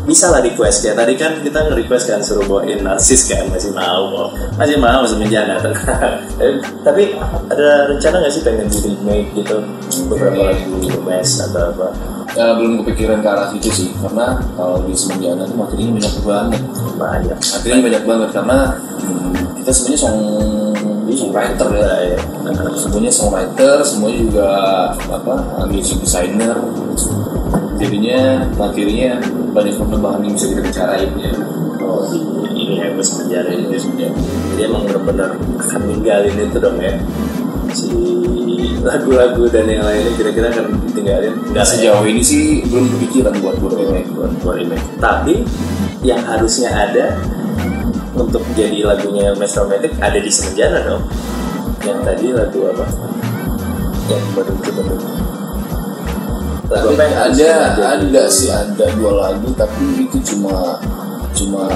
bisa 0.05 0.26
lah 0.29 0.40
request. 0.44 0.85
Ya 0.85 0.92
tadi 0.92 1.16
kan 1.16 1.40
kita 1.40 1.70
nge-request 1.70 2.05
kan 2.12 2.20
suruh 2.20 2.44
bawain 2.44 2.85
narsis 2.85 3.24
kan 3.31 3.48
masih 3.48 3.72
mau 3.72 4.11
kok 4.11 4.29
masih 4.57 4.76
mau 4.81 5.05
semenjana 5.05 5.61
Eh, 6.40 6.57
tapi 6.81 7.12
ada 7.53 7.85
rencana 7.85 8.24
nggak 8.24 8.33
sih 8.33 8.40
pengen 8.40 8.66
di 8.72 8.81
remake 8.81 9.44
gitu? 9.44 9.61
Beberapa 10.09 10.53
lagu 10.53 11.00
mes 11.05 11.31
atau 11.37 11.68
apa 11.68 12.19
Ya, 12.31 12.55
belum 12.55 12.87
kepikiran 12.87 13.27
ke 13.27 13.29
arah 13.29 13.51
situ 13.51 13.71
sih 13.75 13.88
karena 13.99 14.38
kalau 14.55 14.87
di 14.87 14.95
Semenjana 14.95 15.43
itu 15.43 15.55
materinya 15.59 15.93
banyak 15.99 16.14
banget. 16.23 16.62
Banyak. 16.95 17.38
Materinya 17.43 17.83
banyak 17.90 18.05
banget 18.07 18.29
karena 18.31 18.59
hmm, 19.03 19.33
kita 19.59 19.71
semuanya 19.75 19.99
song 19.99 20.19
songwriter 21.11 21.69
ya. 21.75 22.19
Semuanya 22.79 23.12
songwriter 23.12 23.77
semuanya 23.83 24.19
juga 24.23 24.49
apa 25.11 25.35
music 25.66 25.99
designer. 26.07 26.55
Jadinya 27.83 28.47
materinya 28.55 29.19
banyak 29.51 29.75
pengembangan 29.75 30.23
yang 30.23 30.35
bisa 30.38 30.47
kita 30.55 30.62
bicarain 30.62 31.11
ya. 31.19 31.33
Oh, 31.83 32.07
di 32.07 32.21
ini 32.55 32.79
ya 32.79 32.95
penjara 32.95 33.51
ini 33.51 33.75
sebenarnya. 33.75 34.11
Jadi 34.55 34.62
emang 34.62 34.83
benar-benar 34.87 35.31
akan 35.59 35.81
ninggalin 35.88 36.35
itu 36.38 36.59
dong 36.62 36.79
ya. 36.79 36.95
Si 37.70 37.90
lagu-lagu 38.80 39.44
dan 39.52 39.68
yang 39.68 39.85
lainnya 39.85 40.12
kira-kira 40.16 40.48
akan 40.50 40.80
ditinggalin. 40.88 41.35
Ya, 41.52 41.62
sejauh 41.62 42.04
ini 42.09 42.22
sih 42.24 42.64
belum 42.66 42.88
kepikiran 42.96 43.35
buat 43.44 43.56
buat 43.61 43.76
ini 43.76 44.02
buat 44.16 44.33
buat 44.40 44.56
ini. 44.56 44.76
Tapi 44.96 45.44
yang 46.00 46.20
harusnya 46.24 46.72
ada 46.72 47.20
untuk 48.16 48.42
jadi 48.56 48.85
lagunya 48.85 49.37
Mas 49.37 49.52
Romantic 49.54 49.94
ada 50.00 50.18
di 50.18 50.30
Semenjana 50.33 50.80
dong. 50.85 51.04
Yang 51.85 51.98
tadi 52.04 52.26
lagu 52.33 52.61
apa? 52.72 52.85
Yang 54.09 54.24
baru 54.35 54.52
itu 54.56 54.70
baru. 54.74 54.96
tapi 56.70 56.87
Gua 56.87 56.94
pengen 56.94 57.18
ada 57.18 57.50
ada 57.98 58.22
sih 58.30 58.46
ada 58.46 58.87
dua 58.94 59.12
lagu 59.26 59.50
tapi 59.59 60.06
itu 60.06 60.22
cuma 60.22 60.78
cuma 61.35 61.66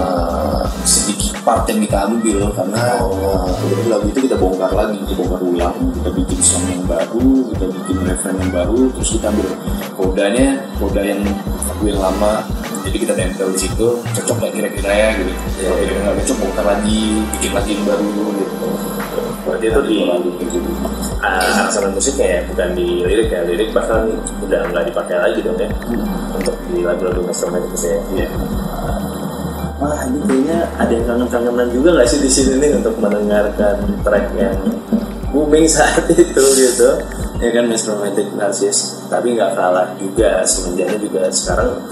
part 1.45 1.69
yang 1.69 1.85
kita 1.85 2.09
ambil 2.09 2.49
karena 2.57 2.83
uh, 3.05 3.47
jadi 3.61 3.85
lagu 3.93 4.07
itu 4.09 4.21
kita 4.25 4.37
bongkar 4.41 4.73
lagi 4.73 4.97
kita 5.05 5.13
bongkar 5.21 5.41
ulang 5.45 5.77
kita 6.01 6.11
bikin 6.17 6.41
song 6.41 6.65
yang 6.73 6.83
baru 6.89 7.29
kita 7.53 7.65
bikin 7.69 7.97
referen 8.09 8.37
yang 8.41 8.53
baru 8.53 8.81
terus 8.97 9.11
kita 9.21 9.29
ambil 9.29 9.49
kodanya 9.93 10.49
koda 10.81 11.03
yang 11.05 11.21
lagu 11.69 11.85
yang 11.85 12.01
lama 12.01 12.35
jadi 12.89 12.97
kita 12.97 13.13
tempel 13.13 13.49
di 13.53 13.61
situ 13.61 13.89
cocok 14.01 14.37
nggak 14.41 14.53
kira-kira 14.57 14.91
ya 14.91 15.09
gitu 15.21 15.33
kalau 15.61 15.77
kira 15.85 16.01
nggak 16.01 16.17
cocok 16.25 16.37
bongkar 16.41 16.65
lagi 16.65 17.01
bikin 17.37 17.53
lagi 17.53 17.71
yang 17.77 17.85
baru 17.85 18.09
gitu 18.41 18.69
Berarti 19.45 19.69
itu 19.69 19.81
di 19.85 19.97
kayak 20.09 20.51
gitu 20.57 20.71
uh, 21.21 21.53
aransemen 21.53 21.93
musiknya 21.93 22.27
ya, 22.27 22.41
bukan 22.49 22.69
di 22.73 23.05
lirik 23.05 23.29
ya. 23.29 23.45
Lirik 23.45 23.71
bahkan 23.77 24.09
udah 24.41 24.61
nggak 24.73 24.89
dipakai 24.89 25.21
lagi 25.21 25.45
dong 25.45 25.61
ya. 25.61 25.69
Untuk 26.33 26.57
di 26.73 26.81
lagu-lagu 26.81 27.21
instrumen 27.29 27.61
itu 27.69 27.77
ya. 27.85 27.99
Iya. 28.17 28.29
Wah 29.75 30.07
ini 30.07 30.23
kayaknya 30.23 30.59
ada 30.79 30.93
yang 30.95 31.07
kangen-kangenan 31.07 31.69
juga 31.75 31.89
nggak 31.99 32.09
sih 32.09 32.21
di 32.23 32.31
sini 32.31 32.53
nih 32.63 32.71
untuk 32.79 32.95
mendengarkan 33.03 33.83
track 34.07 34.27
yang 34.39 34.55
booming 35.35 35.67
saat 35.67 36.07
itu 36.15 36.45
gitu? 36.55 36.91
Ya 37.43 37.51
kan 37.51 37.67
Miss 37.67 37.83
Romantic 37.91 38.31
Narcis 38.39 39.03
tapi 39.11 39.35
nggak 39.35 39.59
kalah 39.59 39.99
juga 39.99 40.47
semenjaknya 40.47 40.99
juga 41.03 41.27
sekarang 41.35 41.83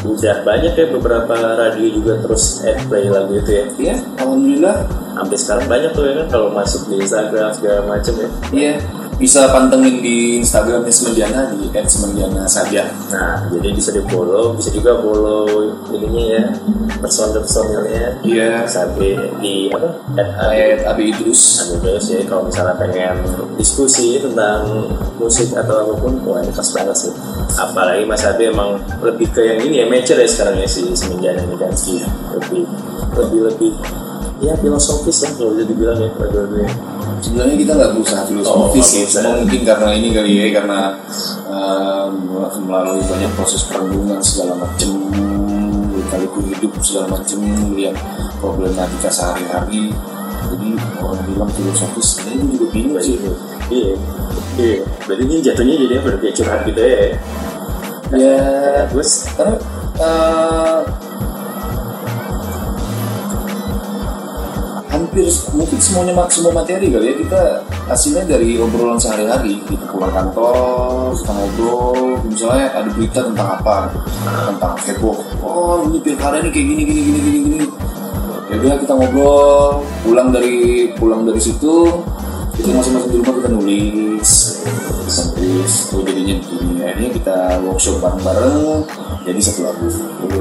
udah 0.00 0.36
banyak 0.44 0.72
ya 0.76 0.86
beberapa 0.92 1.34
radio 1.56 1.88
juga 1.92 2.20
terus 2.20 2.60
add 2.64 2.84
play 2.88 3.08
lagu 3.08 3.32
itu 3.36 3.50
ya. 3.52 3.64
Iya, 3.76 3.96
alhamdulillah. 4.20 4.76
Hampir 5.16 5.38
sekarang 5.40 5.66
banyak 5.68 5.90
tuh 5.96 6.04
ya 6.08 6.12
kan 6.20 6.26
kalau 6.28 6.48
masuk 6.52 6.92
di 6.92 7.00
Instagram 7.00 7.52
segala 7.56 7.80
macem 7.88 8.14
ya. 8.20 8.28
Iya, 8.52 8.74
bisa 9.20 9.52
pantengin 9.52 10.00
di 10.00 10.40
Instagramnya 10.40 10.88
Semenjana 10.88 11.52
di 11.52 11.68
@semenjana 11.84 12.48
saja. 12.48 12.88
nah 13.12 13.44
jadi 13.52 13.68
bisa 13.76 13.92
di 13.92 14.00
follow 14.08 14.56
bisa 14.56 14.72
juga 14.72 14.96
follow 14.96 15.44
ininya 15.92 16.24
ya 16.24 16.42
personil 17.04 17.44
personilnya 17.44 18.16
Iya. 18.24 18.64
sampai 18.64 19.20
di 19.38 19.68
apa 19.68 19.88
at 20.16 20.88
Abi 20.88 21.12
Idrus. 21.12 21.60
Anu 21.60 21.84
terus 21.84 22.08
ya 22.08 22.24
kalau 22.24 22.48
misalnya 22.48 22.74
pengen 22.80 23.20
diskusi 23.60 24.16
tentang 24.24 24.88
musik 25.20 25.52
atau 25.52 25.84
apa 25.84 25.92
pun 26.00 26.16
wah 26.24 26.40
ini 26.40 26.48
pas 26.50 26.64
banget 26.72 26.96
sih 26.96 27.12
apalagi 27.60 28.08
Mas 28.08 28.24
Abi 28.24 28.48
emang 28.48 28.80
lebih 29.04 29.28
ke 29.36 29.44
yang 29.44 29.60
ini 29.60 29.84
ya 29.84 29.86
mature 29.86 30.16
ya 30.16 30.28
sekarang 30.28 30.56
ya 30.56 30.64
si 30.64 30.88
Semenjana 30.96 31.44
ini 31.44 31.60
kan 31.60 31.72
sih 31.76 32.00
lebih 32.32 32.64
lebih 33.20 33.40
lebih 33.52 33.72
ya 34.40 34.56
filosofis 34.56 35.28
lah 35.28 35.30
kalau 35.36 35.52
bisa 35.52 35.68
dibilang 35.68 36.00
ya 36.00 36.08
lagu-lagunya 36.16 36.72
Sebenarnya 37.18 37.56
kita 37.58 37.72
nggak 37.74 37.90
berusaha 37.92 38.22
filosofis 38.24 38.54
Oh, 38.54 38.70
cuma 38.70 39.02
berusaha. 39.02 39.30
mungkin 39.42 39.60
karena 39.66 39.88
ini 39.92 40.08
kali 40.10 40.32
ya, 40.32 40.46
karena 40.54 40.78
um, 41.50 42.10
melalui 42.62 43.02
banyak 43.04 43.30
proses 43.34 43.66
perenungan 43.66 44.22
segala 44.22 44.54
macem, 44.56 44.94
kaliku 46.06 46.38
hidup 46.46 46.72
segala 46.80 47.18
macem, 47.18 47.38
lihat 47.74 47.96
problematika 48.38 49.10
sehari-hari. 49.10 49.90
Jadi 50.50 50.68
orang 50.98 51.22
bilang 51.28 51.50
filosofis, 51.52 52.18
saya 52.18 52.34
juga 52.40 52.66
bingung 52.70 52.98
sih. 52.98 53.20
iya 53.70 53.94
iya 54.58 54.82
berarti 55.06 55.22
ini 55.22 55.38
jatuhnya 55.40 55.74
jadi 55.78 55.94
apa 56.02 56.08
kayak 56.18 56.34
curhat 56.34 56.60
gitu 56.66 56.80
ya 56.80 56.98
Ya, 58.10 58.42
terus 58.90 59.30
karena 59.38 59.54
eh, 59.94 60.78
hampir 65.10 65.26
mungkin 65.58 65.78
semuanya 65.82 66.14
semua 66.30 66.54
materi 66.54 66.86
kali 66.86 67.10
ya. 67.10 67.14
Kita 67.18 67.42
hasilnya 67.90 68.30
dari 68.30 68.62
obrolan 68.62 68.94
sehari-hari. 68.94 69.58
Kita 69.66 69.90
pulang 69.90 70.14
kantor 70.14 71.18
kita 71.18 71.32
ngobrol. 71.34 71.98
Misalnya 72.30 72.66
ada 72.78 72.88
berita 72.94 73.26
tentang 73.26 73.48
apa? 73.58 73.90
Tentang 74.54 74.78
heboh 74.86 75.18
oh 75.42 75.82
ini 75.90 75.98
pilkada 75.98 76.38
ini 76.38 76.54
kayak 76.54 76.66
gini 76.70 76.82
gini 76.86 77.00
gini 77.02 77.20
gini 77.26 77.38
gini. 77.42 77.60
Ya 78.50 78.54
udah 78.62 78.78
kita 78.78 78.92
ngobrol. 78.94 79.82
Pulang 80.06 80.28
dari 80.30 80.54
pulang 80.94 81.26
dari 81.26 81.42
situ 81.42 81.90
kita 82.54 82.70
masing-masing 82.70 83.10
di 83.10 83.18
rumah 83.18 83.34
kita 83.42 83.48
nulis. 83.50 84.30
Kita 85.10 85.22
nulis. 85.34 85.72
Oh 85.90 86.00
jadinya 86.06 86.34
begini. 86.38 86.86
Akhirnya 86.86 87.10
kita 87.18 87.36
workshop 87.66 87.98
bareng-bareng. 87.98 88.86
Jadi 89.26 89.40
satu 89.42 89.60
lagu. 89.66 89.90
Gitu 89.90 90.38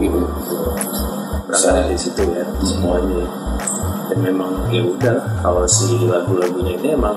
gitu. 0.00 0.20
Berangkat 1.46 1.84
dari 1.84 1.98
situ 2.00 2.22
ya 2.32 2.42
semuanya 2.64 3.45
dan 4.06 4.18
memang 4.22 4.70
ya 4.70 4.82
udah 4.82 5.42
kalau 5.42 5.66
si 5.66 5.98
lagu-lagunya 6.06 6.78
ini 6.78 6.94
emang 6.94 7.16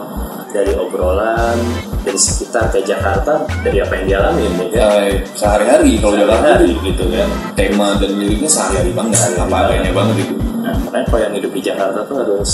dari 0.49 0.73
obrolan 0.73 1.58
dari 2.02 2.17
sekitar 2.17 2.73
ke 2.73 2.82
Jakarta 2.82 3.45
dari 3.62 3.78
apa 3.86 3.93
yang 4.02 4.06
dialami 4.10 4.41
ya 4.73 4.89
Eh, 5.06 5.21
sehari-hari 5.38 6.02
kalau 6.02 6.17
jalan 6.17 6.41
hari 6.41 6.73
gitu 6.82 7.06
kan? 7.13 7.30
tema 7.54 7.93
dan 8.02 8.17
liriknya 8.17 8.49
sehari-hari 8.49 8.91
banget 8.97 9.38
apa 9.38 9.56
adanya 9.69 9.91
banget 9.93 10.25
itu. 10.25 10.36
Nah, 10.60 10.73
makanya 10.86 11.06
kalau 11.06 11.21
yang 11.21 11.34
hidup 11.38 11.52
di 11.54 11.62
Jakarta 11.62 11.99
tuh 12.10 12.15
harus 12.17 12.52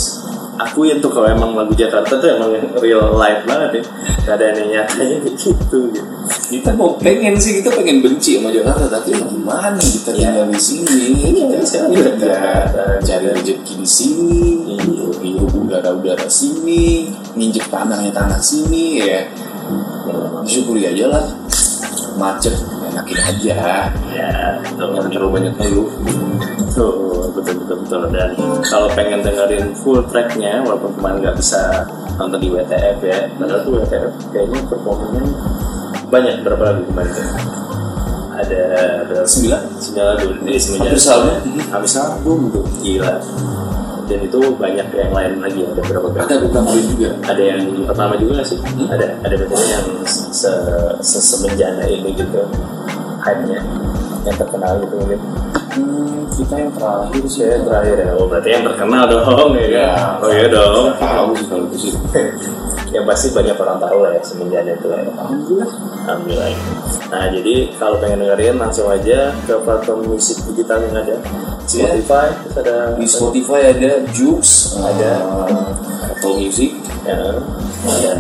akuin 0.55 0.97
tuh 0.99 1.11
kalau 1.11 1.27
emang 1.27 1.51
lagu 1.53 1.75
Jakarta 1.75 2.15
tuh 2.15 2.29
emang 2.31 2.51
real 2.79 3.13
life 3.15 3.43
banget 3.43 3.79
ya. 3.79 3.83
Gak 4.25 4.35
ada 4.39 4.45
yang 4.55 4.69
nyatanya 4.71 5.17
gitu 5.27 5.53
gitu. 5.53 5.79
Kita 6.45 6.73
mau 6.73 6.93
pengen 6.97 7.35
sih 7.37 7.59
kita 7.59 7.73
pengen 7.73 8.01
benci 8.01 8.37
sama 8.37 8.49
Jakarta 8.53 8.85
tapi 8.87 9.13
ya 9.13 9.21
gimana 9.25 9.77
kita 9.77 10.09
Iya. 10.13 10.29
tinggal 10.31 10.45
di 10.49 10.61
sini? 10.61 10.97
Iya, 11.21 11.29
kita 11.45 11.55
bisa 11.61 11.77
kerja 11.89 12.11
Jakarta. 12.17 12.81
cari 13.01 13.25
rezeki 13.33 13.73
di 13.81 13.87
sini 13.87 14.41
hirup 14.79 15.17
hirup 15.21 15.51
udara-udara 15.53 16.25
sini 16.29 17.09
nginjek 17.33 17.65
tanahnya 17.69 18.11
tanah 18.13 18.39
sini 18.41 19.01
ya. 19.01 19.21
Syukuri 20.45 20.85
aja 20.85 21.09
lah 21.09 21.25
macet 22.15 22.55
enakin 22.85 23.19
aja. 23.19 23.55
Ya 24.09 24.29
jangan 24.75 25.05
tuh 25.05 25.11
terlalu 25.11 25.31
banyak 25.41 25.53
ngeluh 25.59 25.89
Tuh, 26.75 27.31
betul 27.31 27.55
betul 27.63 27.77
betul. 27.87 27.99
Dan 28.11 28.35
kalau 28.67 28.87
pengen 28.91 29.23
dengerin 29.23 29.71
full 29.79 30.03
tracknya 30.07 30.59
walaupun 30.59 30.91
kemarin 30.95 31.23
nggak 31.23 31.37
bisa 31.39 31.87
nonton 32.15 32.39
di 32.39 32.47
WTF 32.47 32.99
ya 32.99 33.19
padahal 33.35 33.59
tuh 33.63 33.71
WTF 33.79 34.11
kayaknya 34.31 34.59
performanya 34.67 35.23
banyak. 36.07 36.35
Berapa 36.43 36.63
lagu 36.65 36.81
kemarin 36.87 37.11
tuh? 37.11 37.27
Ada 38.35 38.61
berapa 39.07 39.23
Sembilan. 39.23 39.61
sembilan 39.79 40.05
lagu. 40.11 40.27
Di 40.43 40.53
semenjak 40.59 40.91
Hampir 40.91 40.99
sealbum. 40.99 41.35
hampir 41.71 41.89
sealbum 41.89 42.39
tuh 42.51 42.65
gila 42.83 43.13
dan 44.05 44.19
itu 44.21 44.39
banyak 44.55 44.87
yang 44.89 45.11
lain 45.11 45.33
lagi 45.39 45.61
ada 45.65 45.81
berapa 45.81 46.07
kali 46.07 46.21
ada 46.21 46.35
beberapa 46.39 46.59
lain 46.71 46.85
juga? 46.93 47.09
Ada 47.25 47.41
yang 47.43 47.59
pertama 47.83 48.13
juga 48.15 48.41
sih. 48.41 48.57
Ada 48.85 49.05
ada 49.19 49.33
berarti 49.35 49.65
yang 49.67 49.87
se, 50.05 50.51
se 51.01 51.17
semenjana 51.19 51.83
ini 51.85 52.13
gitu. 52.13 52.41
Hype 53.19 53.41
nya 53.49 53.59
yang 54.23 54.37
terkenal 54.37 54.73
gitu 54.81 54.95
mungkin. 54.97 55.19
Hmm, 55.75 56.23
kita 56.31 56.53
yang 56.55 56.71
terakhir 56.71 57.23
sih 57.27 57.43
saya 57.43 57.59
terakhir 57.61 57.97
ya? 57.99 58.11
Oh 58.15 58.25
berarti 58.25 58.49
yang 58.49 58.63
terkenal 58.63 59.03
dong 59.05 59.49
ya 59.53 59.65
Ya. 59.67 59.87
kan 59.91 60.23
oh 60.23 60.29
iya 60.31 60.47
dong. 60.47 60.85
Tahu 60.95 61.29
sih 61.35 61.45
kalau 61.49 61.65
itu 61.67 61.77
sih 61.77 61.93
yang 62.95 63.03
pasti 63.03 63.35
banyak 63.35 63.59
orang 63.59 63.77
tahu 63.83 63.97
lah 64.07 64.11
ya 64.15 64.21
semenjana 64.23 64.71
itu 64.71 64.87
ya 64.87 65.03
alhamdulillah 65.03 65.71
Alhamdulillah. 66.05 66.49
Nah 67.11 67.23
jadi 67.33 67.55
kalau 67.81 67.97
pengen 67.97 68.21
dengerin 68.23 68.55
langsung 68.61 68.87
aja 68.87 69.33
ke 69.43 69.53
platform 69.65 70.05
musik 70.05 70.37
digital 70.53 70.79
yang 70.85 70.95
ada 70.95 71.17
Spotify, 71.65 72.29
terus 72.45 72.55
ada 72.61 72.75
di 72.95 73.07
Spotify 73.09 73.61
ada 73.73 73.91
Jux 74.13 74.77
Ada. 74.79 75.11
eh, 75.17 75.65
Apple 76.15 76.35
Music 76.37 76.71
ya, 77.03 77.41
ada 77.85 78.11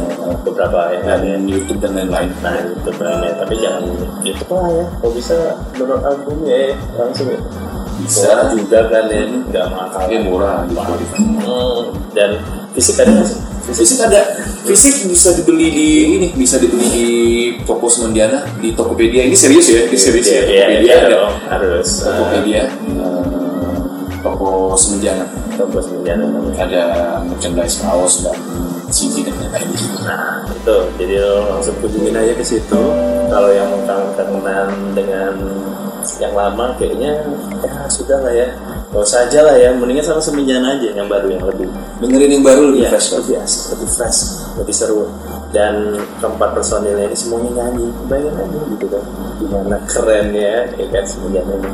beberapa 0.41 0.97
yang 0.97 1.05
ada 1.05 1.25
dan 1.37 1.45
YouTube 1.45 1.79
dan 1.79 1.93
lain-lain 1.93 2.29
Nah 2.41 2.53
itu 2.57 2.89
lainnya, 2.97 3.31
tapi 3.37 3.53
jangan 3.61 3.83
YouTube 4.25 4.51
lah 4.51 4.67
ya. 4.73 4.85
Kalau 4.97 5.13
bisa 5.13 5.37
download 5.77 6.01
albumnya 6.03 6.55
ya 6.57 6.73
langsung 6.97 7.29
ya. 7.29 7.39
Bisa. 7.95 8.27
Murah 8.27 8.47
juga 8.51 8.79
kan 8.91 9.03
ya, 9.07 9.23
nggak 9.23 9.65
mahal. 9.71 10.03
Iya, 10.11 10.19
murah 10.27 10.57
di 10.67 10.75
Spotify. 10.75 11.17
Hmm, 11.47 11.81
dan 12.11 12.29
fisik 12.75 12.99
ada 12.99 13.11
nggak 13.13 13.27
sih? 13.31 13.39
Fisik 13.65 13.97
ada, 14.05 14.21
fisik 14.61 15.09
bisa 15.09 15.33
dibeli 15.33 15.73
di 15.73 15.87
ini, 16.17 16.27
bisa 16.37 16.61
dibeli 16.61 16.85
di 16.85 17.07
toko 17.65 17.89
Semendiana, 17.89 18.45
di 18.61 18.71
Tokopedia. 18.77 19.25
Ini 19.25 19.33
serius 19.33 19.67
ya, 19.73 19.81
ini 19.89 19.97
serius 19.97 20.27
ya. 20.29 20.41
Iya, 20.45 20.45
iya, 20.45 20.65
Tokopedia 20.69 20.85
iya 20.85 20.95
ada. 21.01 21.17
harus. 21.49 21.89
Tokopedia, 22.05 22.63
eh, 22.69 23.77
toko 24.21 24.49
Semendiana. 24.77 25.25
Toko 25.55 25.79
semenjana 25.79 26.27
namanya. 26.27 26.67
Ada 26.67 26.83
merchandise 27.23 27.79
kaos 27.79 28.27
dan 28.27 28.35
CD 28.91 29.23
dan 29.23 29.39
lain-lain. 29.39 29.71
Nah 30.03 30.43
itu, 30.51 30.77
jadi 30.99 31.15
lo 31.23 31.57
langsung 31.57 31.75
kunjungin 31.79 32.15
aja 32.15 32.33
ke 32.35 32.43
situ. 32.43 32.81
Kalau 33.31 33.49
yang 33.55 33.71
mau 33.71 33.81
kangen-kangenan 33.87 34.69
dengan 34.91 35.33
yang 36.19 36.33
lama, 36.35 36.75
kayaknya 36.75 37.23
ya 37.63 37.87
sudah 37.87 38.19
lah 38.19 38.33
ya. 38.35 38.47
Gak 38.93 39.01
usah 39.01 39.27
aja 39.27 39.39
lah 39.43 39.55
ya, 39.57 39.73
mendingan 39.75 40.05
sama 40.05 40.21
semenjana 40.21 40.77
aja 40.77 40.93
yang 40.93 41.09
baru 41.09 41.27
yang 41.27 41.43
lebih 41.43 41.67
Dengerin 41.99 42.31
yang 42.39 42.45
baru 42.45 42.61
lebih 42.71 42.81
Iya, 42.85 42.89
fresh 42.95 43.09
lebih 43.17 43.35
asik, 43.43 43.63
lebih 43.75 43.89
fresh, 43.91 44.19
lebih 44.61 44.75
seru. 44.75 45.03
Dan 45.51 45.99
keempat 46.19 46.49
personilnya 46.51 47.07
ini 47.07 47.17
semuanya 47.17 47.51
nyanyi, 47.63 47.87
bayangin 48.07 48.35
aja 48.39 48.59
gitu 48.75 48.85
kan, 48.91 49.03
gimana 49.39 49.75
kerennya, 49.87 50.53
ya 50.75 50.85
kan 50.91 51.03
semuanya 51.07 51.41
ini. 51.47 51.71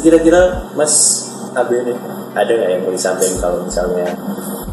Kira-kira 0.00 0.40
Mas 0.72 0.94
Abe 1.54 1.86
nih, 1.86 1.96
ada 2.34 2.50
nggak 2.50 2.70
yang 2.74 2.80
mau 2.82 2.92
disampaikan 2.92 3.38
kalau 3.38 3.58
misalnya 3.62 4.10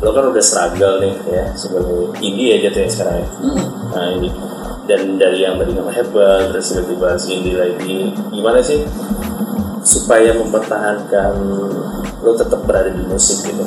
lo 0.02 0.10
kan 0.17 0.34
udah 0.34 0.41
struggle 0.41 0.97
nih 0.97 1.13
ya 1.30 1.45
sebagai 1.54 2.10
indie 2.26 2.58
aja 2.58 2.74
tuh 2.74 2.82
ya 2.82 2.89
sekarang 2.89 3.15
ya. 3.21 3.28
Nah 3.93 4.08
ini 4.17 4.30
dan 4.89 5.21
dari 5.21 5.45
yang 5.45 5.62
tadi 5.62 5.78
nama 5.78 5.93
hebat 5.93 6.50
terus 6.50 6.74
tiba-tiba 6.74 7.13
indie 7.30 7.54
lagi 7.54 7.97
gimana 8.34 8.58
sih 8.65 8.82
supaya 9.82 10.38
mempertahankan 10.38 11.34
lo 12.22 12.32
tetap 12.38 12.62
berada 12.65 12.94
di 12.94 13.02
musik 13.06 13.41
gitu. 13.46 13.65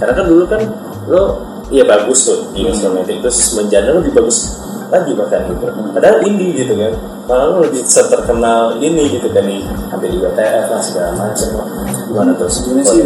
Karena 0.00 0.12
kan 0.16 0.24
dulu 0.26 0.44
kan 0.48 0.60
lo 1.08 1.22
iya 1.68 1.84
bagus 1.84 2.28
tuh 2.28 2.52
di 2.52 2.68
instrumenting 2.68 3.20
terus 3.20 3.56
menjana 3.56 3.96
lebih 4.00 4.12
bagus 4.16 4.60
lagi 4.92 5.12
bahkan 5.16 5.48
gitu. 5.48 5.64
Padahal 5.92 6.20
indie 6.24 6.52
gitu 6.56 6.76
kan 6.76 6.92
malah 7.28 7.46
lo 7.48 7.64
lebih 7.64 7.80
terkenal 7.86 8.76
ini 8.82 9.08
gitu 9.08 9.28
kan 9.32 9.44
di 9.46 9.64
hampir 9.64 10.10
di 10.12 10.18
WTF 10.20 10.66
lah 10.68 10.82
segala 10.82 11.10
macam 11.16 11.48
lah. 11.56 11.68
Gimana 12.08 12.30
tuh 12.36 12.48
Sebenarnya 12.50 12.84
sih, 12.84 13.00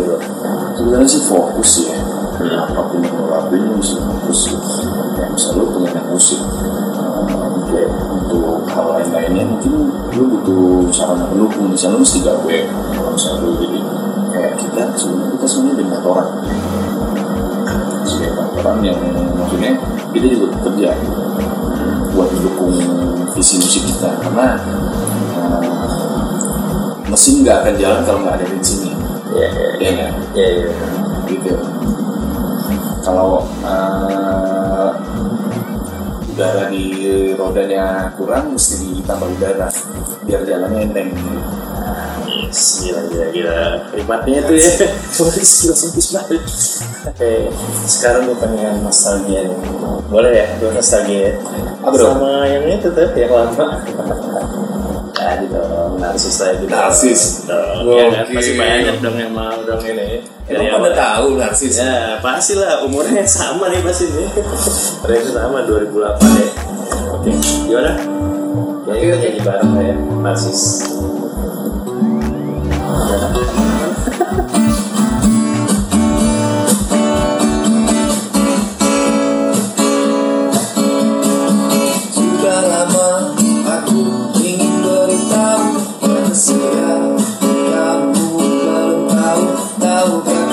sebenarnya 0.75 1.09
sih 1.09 1.23
fokus 1.31 1.71
ya. 1.87 1.97
Apa 2.37 2.81
pun 2.91 3.01
yang 3.01 3.17
lo 3.17 3.27
lakuin 3.31 3.71
lo 3.71 3.79
mesti 3.79 3.97
fokus. 4.03 4.41
Kayak 5.17 5.31
misalnya 5.35 5.63
lo 5.63 5.65
pengen 5.87 6.05
musik, 6.11 6.41
kayak 7.71 7.91
untuk 8.11 8.67
hal 8.71 8.87
lain 8.97 9.09
lainnya 9.13 9.45
mungkin 9.47 9.73
lo 9.93 10.23
butuh 10.39 10.91
sarana 10.95 11.27
pendukung. 11.31 11.71
Misalnya 11.75 11.99
lo 11.99 12.03
mesti 12.03 12.19
gawe, 12.23 12.57
kalau 12.95 13.11
misalnya 13.15 13.41
lo 13.43 13.51
jadi 13.59 13.81
kayak 14.33 14.53
kita 14.61 14.83
sebenarnya 14.95 15.31
kita 15.37 15.47
sebenarnya 15.47 15.77
banyak 15.83 16.03
orang. 16.07 16.31
Sebagai 18.07 18.31
orang 18.63 18.79
yang 18.83 18.99
maksudnya 19.37 19.71
kita 20.15 20.27
juga 20.33 20.47
bekerja 20.59 20.91
buat 22.17 22.29
mendukung 22.33 22.73
visi 23.37 23.61
musik 23.61 23.85
kita 23.85 24.11
karena 24.25 24.57
eh, 25.37 26.91
mesin 27.13 27.45
nggak 27.45 27.57
akan 27.61 27.75
jalan 27.77 28.01
kalau 28.09 28.19
nggak 28.25 28.41
ada 28.41 28.47
bensinnya 28.49 28.97
ya 29.37 29.49
ya 29.85 29.91
ya 30.33 30.47
gitu 31.29 31.53
kalau 33.05 33.45
eh, 33.61 34.26
udara 36.37 36.69
di 36.69 36.93
rodanya 37.33 38.13
kurang 38.13 38.53
mesti 38.53 39.01
ditambah 39.01 39.41
udara 39.41 39.73
biar 40.29 40.45
jalannya 40.45 40.85
enteng. 40.85 41.17
Yes, 42.29 42.85
gila 42.85 43.01
gila 43.09 43.27
gila 43.33 43.59
Ribetnya 43.97 44.41
tuh 44.45 44.57
ya. 44.61 44.71
Tulis 45.17 45.51
filosofis 45.65 46.13
banget 46.13 46.43
Oke 47.09 47.49
Sekarang 47.89 48.29
gue 48.29 48.37
pengen 48.37 48.85
nostalgia 48.85 49.49
nih. 49.49 49.57
Boleh 50.13 50.33
ya 50.37 50.47
gue 50.61 50.71
nostalgia 50.77 51.33
ya? 51.33 51.33
Dong? 51.81 51.97
Sama 51.97 52.45
yang 52.45 52.69
itu 52.69 52.93
tuh 52.93 53.09
Yang 53.17 53.33
lama. 53.33 53.67
Jadi 55.17 55.47
dong 55.57 55.76
Narsis 55.97 56.37
lagi 56.41 56.65
dong. 56.65 56.77
Narsis. 56.77 57.21
dong 57.49 57.89
Oke. 57.89 57.97
Ya 57.97 58.07
kan? 58.13 58.25
Pasti 58.33 58.53
banyak 58.55 58.97
dong 59.01 59.17
yang 59.17 59.33
mau 59.33 59.59
dong 59.65 59.83
ini. 59.83 60.23
Emang 60.47 60.79
pada 60.79 60.95
tahu 60.95 61.41
narsis? 61.41 61.75
Ya 61.81 62.21
pasti 62.23 62.55
lah. 62.55 62.85
Umurnya 62.87 63.25
sama 63.41 63.73
nih 63.73 63.81
pasti 63.83 64.07
nih. 64.13 64.29
Umurnya 65.03 65.21
sama 65.33 65.59
2008 65.65 65.93
ya. 66.41 66.49
Oke 67.17 67.31
gimana? 67.67 67.93
Ya 68.87 68.95
kita 68.95 69.17
jadi 69.19 69.39
bareng 69.43 69.73
ya 69.83 69.95
Narsis 70.23 70.63
over. 90.07 90.46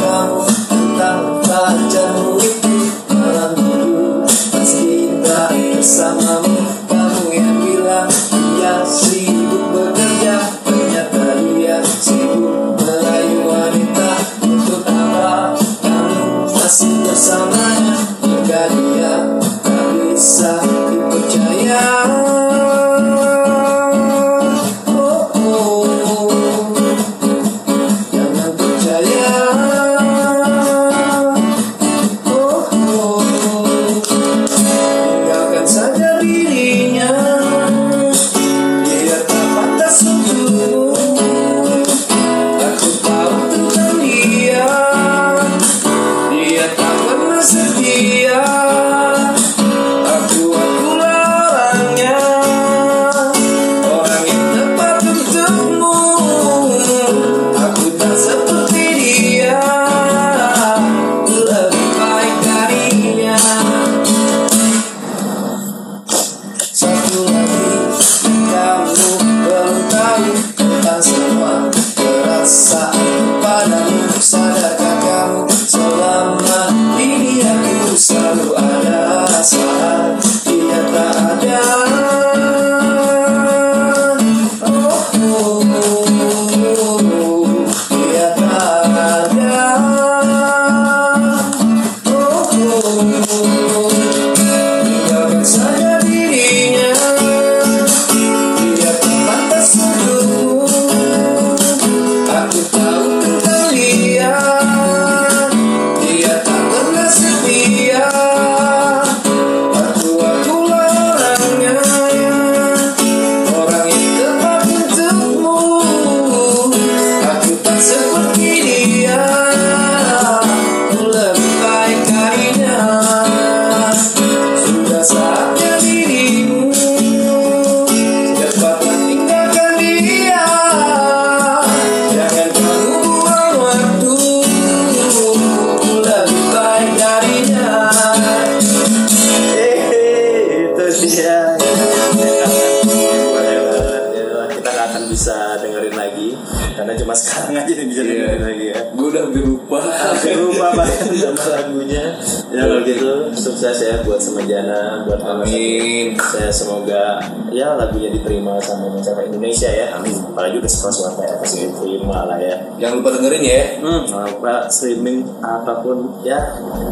Sukses 153.64 153.88
ya 153.88 154.04
buat 154.04 154.20
Semajana, 154.20 155.08
buat 155.08 155.24
Amin. 155.24 156.20
Saya 156.20 156.52
semoga 156.52 157.16
ya 157.48 157.80
lagunya 157.80 158.12
diterima 158.12 158.60
sama 158.60 158.92
masyarakat 158.92 159.32
Indonesia 159.32 159.72
ya. 159.72 159.96
Amin. 159.96 160.12
Apalagi 160.20 160.60
udah 160.60 160.68
sekelas 160.68 160.98
WTF 161.00 161.36
pasti 161.40 161.58
diterima 161.72 162.28
lah 162.28 162.36
ya. 162.44 162.56
jangan 162.76 163.00
lupa 163.00 163.10
dengerin 163.16 163.44
ya 163.46 163.62
Hmm, 163.80 164.02
jangan 164.04 164.28
lupa 164.36 164.54
streaming 164.68 165.24
apa 165.40 165.80
pun 165.80 165.98
ya 166.26 166.36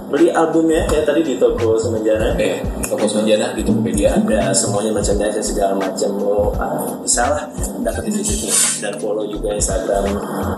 beli 0.07 0.31
albumnya 0.31 0.87
ya 0.87 1.03
tadi 1.03 1.19
di 1.25 1.35
toko 1.35 1.75
Semenjana 1.75 2.37
eh 2.37 2.63
toko 2.87 3.03
Sanjana 3.03 3.51
di 3.51 3.65
Tokopedia 3.65 4.15
ada 4.15 4.53
semuanya 4.55 4.95
merchandise 4.95 5.41
segala 5.41 5.75
macam 5.75 6.11
lo 6.15 6.53
ah, 6.55 6.95
bisa 7.01 7.27
lah 7.27 7.43
dapetin 7.81 8.13
di 8.13 8.23
situ 8.23 8.47
dan 8.79 8.93
follow 8.97 9.25
juga 9.25 9.53
Instagram, 9.53 10.05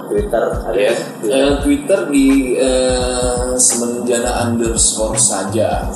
Twitter, 0.07 0.43
ada 0.63 0.75
Ya, 0.75 0.91
ya? 1.23 1.35
eh, 1.49 1.53
Twitter 1.59 1.99
di 2.07 2.27
eh, 2.55 3.51
semenjana 3.55 4.47
underscore 4.47 5.15
saja. 5.15 5.87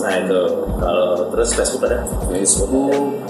Nah 0.00 0.12
itu 0.16 0.40
kalau 0.78 1.28
terus 1.28 1.50
Facebook 1.52 1.82
ada? 1.84 1.98
Facebook 2.28 3.20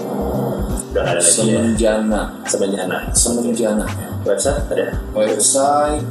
Udah 0.91 1.03
ada 1.07 1.19
lagi 1.19 1.23
ya. 1.23 1.31
semenjana, 1.31 2.21
Semenjana. 2.43 2.97
semenjana. 3.15 3.85
Website 4.21 4.67
ada? 4.67 4.87
Website, 5.15 6.03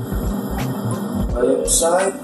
website 1.37 2.16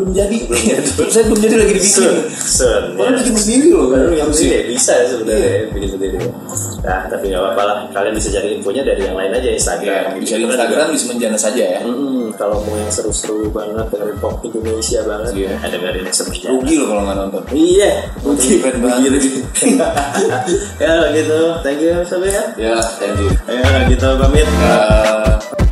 belum 0.00 0.16
jadi. 0.16 0.38
website 0.96 1.26
belum 1.28 1.40
jadi 1.44 1.54
lagi 1.60 1.72
dibikin. 1.76 1.92
Sun, 1.92 2.16
Sun. 2.32 2.82
Bikin 2.96 3.36
sendiri 3.36 3.68
loh. 3.76 3.86
Baru 3.92 4.16
yang 4.16 4.32
sendiri 4.32 4.72
bisa 4.72 4.92
ya 4.96 5.04
sebenarnya 5.12 5.68
bikin 5.76 5.90
sendiri. 5.92 6.16
Nah 6.80 7.00
tapi 7.12 7.24
nggak 7.28 7.42
apa-apa 7.44 7.62
lah. 7.68 7.76
Kalian 7.92 8.14
bisa 8.16 8.28
cari 8.32 8.48
infonya 8.56 8.82
dari 8.82 9.02
yang 9.04 9.16
lain 9.20 9.32
aja 9.36 9.48
Instagram. 9.52 10.16
Ya, 10.16 10.16
bisa 10.16 10.34
di 10.40 10.44
kan 10.48 10.50
Instagram 10.56 10.86
di 10.88 10.98
semenjana 10.98 11.36
saja 11.36 11.64
ya. 11.76 11.80
Hmm, 11.84 12.32
kalau 12.40 12.64
mau 12.64 12.74
yang 12.80 12.88
seru-seru 12.88 13.52
banget 13.52 13.86
dari 13.92 14.16
pop 14.16 14.40
Indonesia 14.40 15.04
banget, 15.04 15.32
Iya. 15.36 15.52
ada 15.60 15.76
dengerin 15.76 16.08
sebenarnya. 16.08 16.48
Rugi 16.56 16.74
loh 16.80 16.86
kalau 16.88 17.02
nggak 17.04 17.16
nonton. 17.20 17.42
Iya, 17.52 17.92
Rugi 18.24 18.50
keren 18.64 18.80
banget. 18.80 19.12
ya 20.82 20.92
gitu. 21.12 21.38
Thank 21.60 21.80
you 21.84 21.94
Sobe 22.08 22.32
ya. 22.32 22.44
Ya, 22.56 22.76
thank 22.96 23.20
you. 23.20 23.28
Ya 23.44 23.84
gitu 23.92 24.08
pamit. 24.16 24.48
Eh, 24.48 25.69